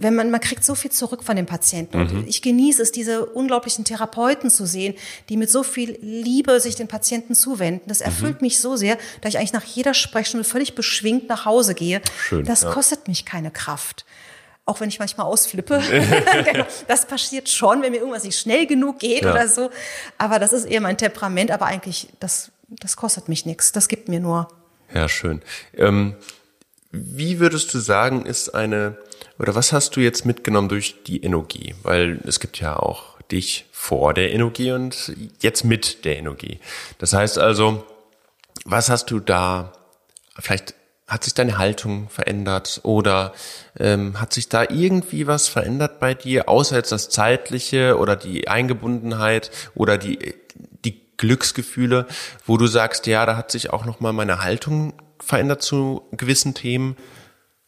wenn 0.00 0.14
man, 0.14 0.30
man 0.30 0.40
kriegt 0.40 0.64
so 0.64 0.74
viel 0.74 0.90
zurück 0.90 1.22
von 1.22 1.36
den 1.36 1.44
Patienten. 1.44 2.00
Und 2.00 2.12
mhm. 2.12 2.24
ich 2.26 2.40
genieße 2.40 2.82
es, 2.82 2.90
diese 2.90 3.26
unglaublichen 3.26 3.84
Therapeuten 3.84 4.50
zu 4.50 4.64
sehen, 4.64 4.94
die 5.28 5.36
mit 5.36 5.50
so 5.50 5.62
viel 5.62 5.98
Liebe 6.00 6.58
sich 6.58 6.74
den 6.74 6.88
Patienten 6.88 7.34
zuwenden. 7.34 7.86
Das 7.86 8.00
erfüllt 8.00 8.40
mhm. 8.40 8.46
mich 8.46 8.60
so 8.60 8.76
sehr, 8.76 8.96
dass 9.20 9.34
ich 9.34 9.38
eigentlich 9.38 9.52
nach 9.52 9.64
jeder 9.64 9.92
Sprechstunde 9.92 10.44
völlig 10.44 10.74
beschwingt 10.74 11.28
nach 11.28 11.44
Hause 11.44 11.74
gehe. 11.74 12.00
Schön, 12.18 12.44
das 12.46 12.62
ja. 12.62 12.72
kostet 12.72 13.08
mich 13.08 13.26
keine 13.26 13.50
Kraft. 13.50 14.06
Auch 14.64 14.80
wenn 14.80 14.88
ich 14.88 14.98
manchmal 14.98 15.26
ausflippe. 15.26 15.82
Genau. 16.50 16.64
das 16.88 17.06
passiert 17.06 17.50
schon, 17.50 17.82
wenn 17.82 17.92
mir 17.92 17.98
irgendwas 17.98 18.24
nicht 18.24 18.38
schnell 18.38 18.66
genug 18.66 19.00
geht 19.00 19.22
ja. 19.22 19.32
oder 19.32 19.48
so. 19.48 19.70
Aber 20.16 20.38
das 20.38 20.54
ist 20.54 20.64
eher 20.64 20.80
mein 20.80 20.96
Temperament. 20.96 21.50
Aber 21.50 21.66
eigentlich, 21.66 22.08
das, 22.20 22.52
das 22.68 22.96
kostet 22.96 23.28
mich 23.28 23.44
nichts. 23.44 23.72
Das 23.72 23.88
gibt 23.88 24.08
mir 24.08 24.20
nur. 24.20 24.48
Ja, 24.94 25.08
schön. 25.10 25.42
Ähm, 25.76 26.16
wie 26.90 27.38
würdest 27.38 27.74
du 27.74 27.78
sagen, 27.78 28.24
ist 28.24 28.54
eine 28.54 28.96
oder 29.40 29.54
was 29.54 29.72
hast 29.72 29.96
du 29.96 30.00
jetzt 30.00 30.26
mitgenommen 30.26 30.68
durch 30.68 31.02
die 31.04 31.22
Energie? 31.22 31.74
Weil 31.82 32.20
es 32.26 32.40
gibt 32.40 32.60
ja 32.60 32.76
auch 32.76 33.18
dich 33.32 33.64
vor 33.72 34.12
der 34.12 34.32
Energie 34.32 34.72
und 34.72 35.12
jetzt 35.40 35.64
mit 35.64 36.04
der 36.04 36.18
Energie. 36.18 36.60
Das 36.98 37.14
heißt 37.14 37.38
also, 37.38 37.84
was 38.66 38.90
hast 38.90 39.10
du 39.10 39.18
da, 39.18 39.72
vielleicht 40.38 40.74
hat 41.06 41.24
sich 41.24 41.32
deine 41.32 41.56
Haltung 41.56 42.10
verändert 42.10 42.80
oder 42.84 43.32
ähm, 43.78 44.20
hat 44.20 44.34
sich 44.34 44.50
da 44.50 44.64
irgendwie 44.68 45.26
was 45.26 45.48
verändert 45.48 46.00
bei 46.00 46.12
dir, 46.12 46.48
außer 46.48 46.76
jetzt 46.76 46.92
das 46.92 47.08
Zeitliche 47.08 47.96
oder 47.98 48.16
die 48.16 48.46
Eingebundenheit 48.46 49.50
oder 49.74 49.96
die, 49.96 50.34
die 50.84 51.00
Glücksgefühle, 51.16 52.06
wo 52.46 52.58
du 52.58 52.66
sagst, 52.66 53.06
ja, 53.06 53.24
da 53.24 53.36
hat 53.36 53.50
sich 53.50 53.70
auch 53.70 53.86
nochmal 53.86 54.12
meine 54.12 54.42
Haltung 54.42 54.92
verändert 55.18 55.62
zu 55.62 56.02
gewissen 56.12 56.52
Themen? 56.52 56.96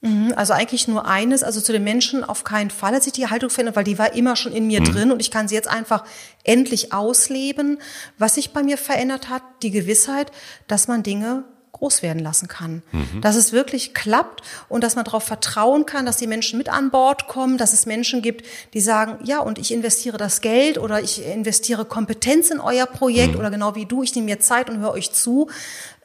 Mhm, 0.03 0.35
also 0.35 0.53
eigentlich 0.53 0.89
nur 0.89 1.07
eines, 1.07 1.45
also 1.45 1.61
zu 1.61 1.71
den 1.71 1.85
Menschen 1.85 2.25
auf 2.25 2.43
keinen 2.43 2.71
Fall 2.71 2.93
hat 2.95 3.05
sich 3.05 3.13
die 3.13 3.29
Haltung 3.29 3.51
verändert, 3.51 3.77
weil 3.77 3.85
die 3.85 4.01
war 4.01 4.15
immer 4.15 4.35
schon 4.35 4.53
in 4.53 4.67
mir 4.67 4.81
mhm. 4.81 4.85
drin 4.85 5.13
und 5.13 5.21
ich 5.21 5.31
kann 5.31 5.47
sie 5.47 5.55
jetzt 5.55 5.69
einfach 5.69 6.05
endlich 6.43 6.93
ausleben. 6.93 7.79
Was 8.19 8.35
sich 8.35 8.53
bei 8.53 8.65
mir 8.65 8.79
verändert 8.79 9.29
hat, 9.29 9.43
die 9.63 9.71
Gewissheit, 9.71 10.33
dass 10.67 10.89
man 10.89 11.05
Dinge 11.05 11.45
groß 11.83 12.03
werden 12.03 12.21
lassen 12.21 12.47
kann. 12.47 12.85
Mhm. 12.93 13.21
Dass 13.23 13.35
es 13.35 13.53
wirklich 13.53 13.93
klappt 13.93 14.43
und 14.69 14.85
dass 14.85 14.95
man 14.95 15.05
darauf 15.05 15.25
vertrauen 15.25 15.85
kann, 15.85 16.07
dass 16.07 16.17
die 16.17 16.29
Menschen 16.29 16.57
mit 16.57 16.69
an 16.69 16.93
Bord 16.93 17.27
kommen, 17.27 17.59
dass 17.59 17.73
es 17.73 17.87
Menschen 17.87 18.23
gibt, 18.23 18.47
die 18.73 18.81
sagen, 18.81 19.19
ja, 19.25 19.41
und 19.41 19.59
ich 19.59 19.73
investiere 19.73 20.17
das 20.17 20.41
Geld 20.41 20.79
oder 20.79 21.03
ich 21.03 21.27
investiere 21.27 21.85
Kompetenz 21.85 22.51
in 22.51 22.61
euer 22.61 22.87
Projekt 22.87 23.35
mhm. 23.35 23.41
oder 23.41 23.51
genau 23.51 23.75
wie 23.75 23.85
du, 23.85 24.05
ich 24.05 24.15
nehme 24.15 24.27
mir 24.27 24.39
Zeit 24.39 24.71
und 24.71 24.79
höre 24.79 24.93
euch 24.93 25.13
zu. 25.13 25.51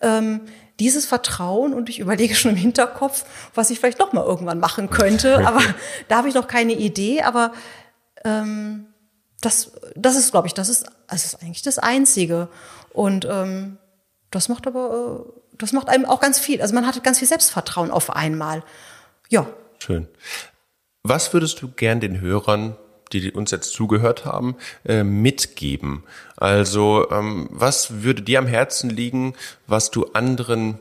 Ähm, 0.01 0.41
dieses 0.79 1.05
Vertrauen 1.05 1.75
und 1.75 1.89
ich 1.89 1.99
überlege 1.99 2.33
schon 2.33 2.51
im 2.51 2.57
Hinterkopf, 2.57 3.25
was 3.53 3.69
ich 3.69 3.79
vielleicht 3.79 3.99
noch 3.99 4.13
mal 4.13 4.25
irgendwann 4.25 4.59
machen 4.59 4.89
könnte. 4.89 5.37
Aber 5.47 5.61
da 6.07 6.17
habe 6.17 6.27
ich 6.27 6.33
noch 6.33 6.47
keine 6.47 6.73
Idee. 6.73 7.21
Aber 7.21 7.53
ähm, 8.25 8.87
das, 9.41 9.73
das 9.95 10.15
ist, 10.15 10.31
glaube 10.31 10.47
ich, 10.47 10.55
das 10.55 10.69
ist, 10.69 10.87
das 11.07 11.25
ist 11.25 11.43
eigentlich 11.43 11.61
das 11.61 11.77
Einzige. 11.77 12.49
Und 12.93 13.27
ähm, 13.29 13.77
das 14.31 14.49
macht 14.49 14.67
aber, 14.67 15.25
äh, 15.25 15.46
das 15.57 15.73
macht 15.73 15.89
einem 15.89 16.05
auch 16.05 16.19
ganz 16.19 16.39
viel. 16.39 16.61
Also 16.61 16.73
man 16.73 16.85
hat 16.85 17.03
ganz 17.03 17.19
viel 17.19 17.27
Selbstvertrauen 17.27 17.91
auf 17.91 18.15
einmal. 18.15 18.63
Ja. 19.29 19.47
Schön. 19.79 20.07
Was 21.03 21.33
würdest 21.33 21.61
du 21.61 21.69
gern 21.69 21.99
den 21.99 22.19
Hörern, 22.19 22.75
die 23.13 23.31
uns 23.31 23.51
jetzt 23.51 23.71
zugehört 23.71 24.25
haben, 24.25 24.55
äh, 24.85 25.03
mitgeben? 25.03 26.03
Also 26.35 27.09
ähm, 27.11 27.47
was 27.51 28.03
würde 28.03 28.21
dir 28.21 28.39
am 28.39 28.47
Herzen 28.47 28.89
liegen, 28.89 29.33
was 29.67 29.91
du 29.91 30.05
anderen 30.13 30.79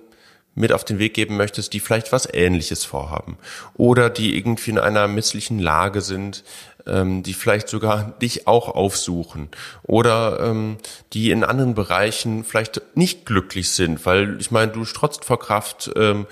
mit 0.56 0.72
auf 0.72 0.84
den 0.84 0.98
Weg 0.98 1.14
geben 1.14 1.36
möchtest, 1.36 1.74
die 1.74 1.80
vielleicht 1.80 2.12
was 2.12 2.26
Ähnliches 2.32 2.84
vorhaben 2.84 3.36
oder 3.74 4.10
die 4.10 4.36
irgendwie 4.36 4.70
in 4.70 4.78
einer 4.78 5.06
misslichen 5.06 5.58
Lage 5.58 6.00
sind, 6.00 6.44
ähm, 6.86 7.22
die 7.22 7.34
vielleicht 7.34 7.68
sogar 7.68 8.14
dich 8.20 8.46
auch 8.46 8.68
aufsuchen 8.68 9.48
oder 9.82 10.40
ähm, 10.40 10.78
die 11.12 11.30
in 11.30 11.44
anderen 11.44 11.74
Bereichen 11.74 12.44
vielleicht 12.44 12.82
nicht 12.94 13.26
glücklich 13.26 13.70
sind, 13.70 14.06
weil 14.06 14.40
ich 14.40 14.50
meine, 14.50 14.72
du 14.72 14.84
strotzt 14.84 15.24
vor 15.24 15.38
Kraft, 15.38 15.90
ähm, 15.96 16.26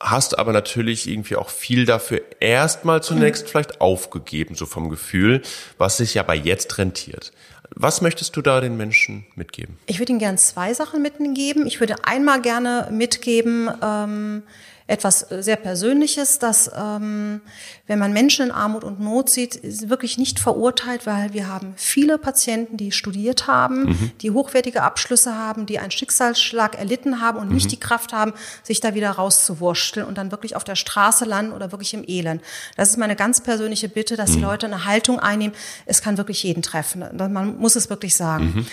hast 0.00 0.38
aber 0.38 0.52
natürlich 0.52 1.08
irgendwie 1.08 1.36
auch 1.36 1.48
viel 1.48 1.84
dafür 1.84 2.20
erstmal 2.40 3.02
zunächst 3.02 3.44
mhm. 3.44 3.48
vielleicht 3.48 3.80
aufgegeben, 3.80 4.54
so 4.54 4.66
vom 4.66 4.90
Gefühl, 4.90 5.42
was 5.76 5.96
sich 5.96 6.14
ja 6.14 6.22
bei 6.22 6.36
jetzt 6.36 6.78
rentiert. 6.78 7.32
Was 7.74 8.00
möchtest 8.00 8.34
du 8.36 8.42
da 8.42 8.60
den 8.60 8.76
Menschen 8.76 9.26
mitgeben? 9.34 9.76
Ich 9.86 9.98
würde 9.98 10.12
ihnen 10.12 10.18
gerne 10.18 10.38
zwei 10.38 10.72
Sachen 10.72 11.02
mitgeben. 11.02 11.66
Ich 11.66 11.80
würde 11.80 11.96
einmal 12.04 12.40
gerne 12.40 12.88
mitgeben, 12.90 13.70
ähm, 13.82 14.42
etwas 14.88 15.26
sehr 15.30 15.56
Persönliches, 15.56 16.38
dass 16.38 16.70
ähm, 16.74 17.42
wenn 17.86 17.98
man 17.98 18.14
Menschen 18.14 18.46
in 18.46 18.50
Armut 18.50 18.84
und 18.84 19.00
Not 19.00 19.28
sieht, 19.28 19.54
ist 19.54 19.90
wirklich 19.90 20.16
nicht 20.16 20.40
verurteilt, 20.40 21.06
weil 21.06 21.34
wir 21.34 21.46
haben 21.46 21.74
viele 21.76 22.16
Patienten, 22.16 22.78
die 22.78 22.90
studiert 22.90 23.46
haben, 23.46 23.82
mhm. 23.84 24.10
die 24.22 24.30
hochwertige 24.30 24.82
Abschlüsse 24.82 25.36
haben, 25.36 25.66
die 25.66 25.78
einen 25.78 25.90
Schicksalsschlag 25.90 26.78
erlitten 26.78 27.20
haben 27.20 27.38
und 27.38 27.48
mhm. 27.48 27.54
nicht 27.54 27.70
die 27.70 27.78
Kraft 27.78 28.14
haben, 28.14 28.32
sich 28.62 28.80
da 28.80 28.94
wieder 28.94 29.10
rauszuwursteln 29.10 30.06
und 30.06 30.16
dann 30.16 30.30
wirklich 30.30 30.56
auf 30.56 30.64
der 30.64 30.76
Straße 30.76 31.26
landen 31.26 31.52
oder 31.52 31.70
wirklich 31.70 31.92
im 31.92 32.04
Elend. 32.06 32.40
Das 32.76 32.88
ist 32.88 32.96
meine 32.96 33.14
ganz 33.14 33.42
persönliche 33.42 33.90
Bitte, 33.90 34.16
dass 34.16 34.30
mhm. 34.30 34.34
die 34.36 34.40
Leute 34.40 34.66
eine 34.66 34.86
Haltung 34.86 35.20
einnehmen. 35.20 35.54
Es 35.84 36.00
kann 36.00 36.16
wirklich 36.16 36.42
jeden 36.42 36.62
treffen. 36.62 37.04
Man 37.14 37.58
muss 37.58 37.76
es 37.76 37.90
wirklich 37.90 38.16
sagen. 38.16 38.54
Mhm. 38.56 38.66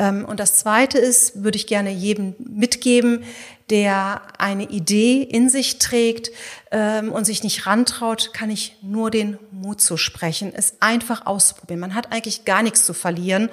Ähm, 0.00 0.24
und 0.24 0.40
das 0.40 0.54
Zweite 0.54 0.98
ist, 0.98 1.44
würde 1.44 1.56
ich 1.56 1.66
gerne 1.66 1.92
jedem 1.92 2.34
mitgeben, 2.38 3.22
der 3.70 4.22
eine 4.38 4.68
Idee 4.68 5.22
in 5.22 5.48
sich 5.48 5.78
trägt 5.78 6.30
ähm, 6.72 7.12
und 7.12 7.24
sich 7.24 7.44
nicht 7.44 7.66
rantraut, 7.66 8.32
kann 8.32 8.50
ich 8.50 8.76
nur 8.82 9.10
den 9.10 9.38
Mut 9.52 9.80
zu 9.80 9.96
sprechen, 9.96 10.52
es 10.54 10.74
einfach 10.80 11.26
ausprobieren. 11.26 11.78
Man 11.78 11.94
hat 11.94 12.12
eigentlich 12.12 12.44
gar 12.44 12.62
nichts 12.62 12.84
zu 12.84 12.94
verlieren. 12.94 13.48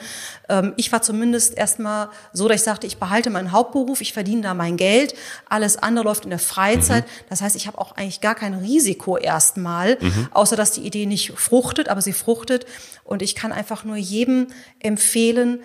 Ähm, 0.50 0.74
ich 0.76 0.92
war 0.92 1.04
zumindest 1.04 1.56
erstmal 1.56 2.10
so, 2.34 2.48
dass 2.48 2.58
ich 2.58 2.64
sagte, 2.64 2.88
ich 2.88 2.98
behalte 2.98 3.30
meinen 3.30 3.52
Hauptberuf, 3.52 4.02
ich 4.02 4.14
verdiene 4.14 4.42
da 4.42 4.54
mein 4.56 4.76
Geld, 4.76 5.14
alles 5.48 5.78
andere 5.78 6.06
läuft 6.06 6.24
in 6.24 6.32
der 6.32 6.40
Freizeit. 6.40 7.06
Mhm. 7.06 7.26
Das 7.30 7.42
heißt, 7.42 7.56
ich 7.56 7.68
habe 7.68 7.78
auch 7.78 7.96
eigentlich 7.96 8.22
gar 8.22 8.36
kein 8.36 8.56
Risiko 8.56 9.18
erstmal, 9.18 9.98
mhm. 10.02 10.30
außer 10.32 10.56
dass 10.56 10.72
die 10.72 10.82
Idee 10.82 11.06
nicht 11.06 11.34
fruchtet, 11.36 11.90
aber 11.90 12.02
sie 12.02 12.14
fruchtet. 12.14 12.66
Und 13.04 13.22
ich 13.22 13.36
kann 13.36 13.52
einfach 13.52 13.84
nur 13.84 13.98
jedem 13.98 14.48
empfehlen, 14.80 15.60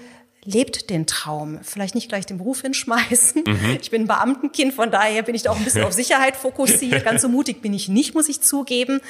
lebt 0.44 0.90
den 0.90 1.07
Traum. 1.07 1.61
Vielleicht 1.62 1.94
nicht 1.94 2.09
gleich 2.09 2.26
den 2.26 2.38
Beruf 2.38 2.62
hinschmeißen. 2.62 3.44
Mhm. 3.46 3.78
Ich 3.81 3.90
bin 3.90 4.02
ein 4.02 4.07
Beamtenkind, 4.09 4.74
von 4.74 4.90
daher 4.90 5.22
bin 5.22 5.35
ich 5.35 5.42
da 5.42 5.50
auch 5.50 5.57
ein 5.57 5.64
bisschen 5.64 5.85
auf 5.85 5.92
Sicherheit 5.92 6.37
fokussiert. 6.37 7.05
Ganz 7.05 7.22
so 7.22 7.28
mutig 7.28 7.62
bin 7.62 7.72
ich 7.72 7.88
nicht, 7.88 8.14
muss 8.14 8.28
ich 8.28 8.40
zugeben. 8.42 9.00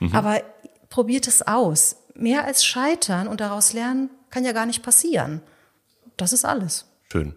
Mhm. 0.00 0.14
Aber 0.14 0.42
probiert 0.88 1.28
es 1.28 1.42
aus. 1.46 1.96
Mehr 2.14 2.44
als 2.44 2.64
scheitern 2.64 3.28
und 3.28 3.40
daraus 3.40 3.72
lernen 3.72 4.10
kann 4.30 4.44
ja 4.44 4.52
gar 4.52 4.66
nicht 4.66 4.82
passieren. 4.82 5.42
Das 6.16 6.32
ist 6.32 6.44
alles. 6.44 6.86
Schön. 7.10 7.34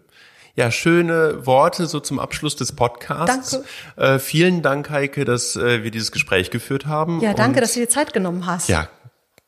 Ja, 0.56 0.70
schöne 0.70 1.46
Worte 1.46 1.86
so 1.86 1.98
zum 1.98 2.20
Abschluss 2.20 2.54
des 2.54 2.72
Podcasts. 2.72 3.50
Danke. 3.50 3.66
Äh, 3.96 4.18
vielen 4.20 4.62
Dank, 4.62 4.88
Heike, 4.90 5.24
dass 5.24 5.56
äh, 5.56 5.82
wir 5.82 5.90
dieses 5.90 6.12
Gespräch 6.12 6.50
geführt 6.50 6.86
haben. 6.86 7.20
Ja, 7.20 7.34
danke, 7.34 7.60
dass 7.60 7.74
du 7.74 7.80
dir 7.80 7.88
Zeit 7.88 8.12
genommen 8.12 8.46
hast. 8.46 8.68
Ja, 8.68 8.88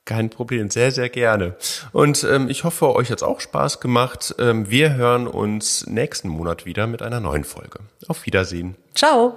kein 0.07 0.31
Problem, 0.31 0.71
sehr, 0.71 0.91
sehr 0.93 1.11
gerne. 1.11 1.57
Und 1.93 2.25
ähm, 2.25 2.49
ich 2.49 2.65
hoffe, 2.65 2.95
euch 2.95 3.11
hat's 3.11 3.23
auch 3.23 3.41
Spaß 3.41 3.81
gemacht. 3.81 4.35
Ähm, 4.39 4.71
wir 4.71 4.95
hören 4.95 5.27
uns 5.27 5.87
nächsten 5.87 6.29
Monat 6.29 6.65
wieder 6.65 6.87
mit 6.87 7.03
einer 7.03 7.21
neuen 7.21 7.45
Folge. 7.45 7.81
Auf 8.09 8.25
Wiedersehen. 8.25 8.77
Ciao. 8.95 9.37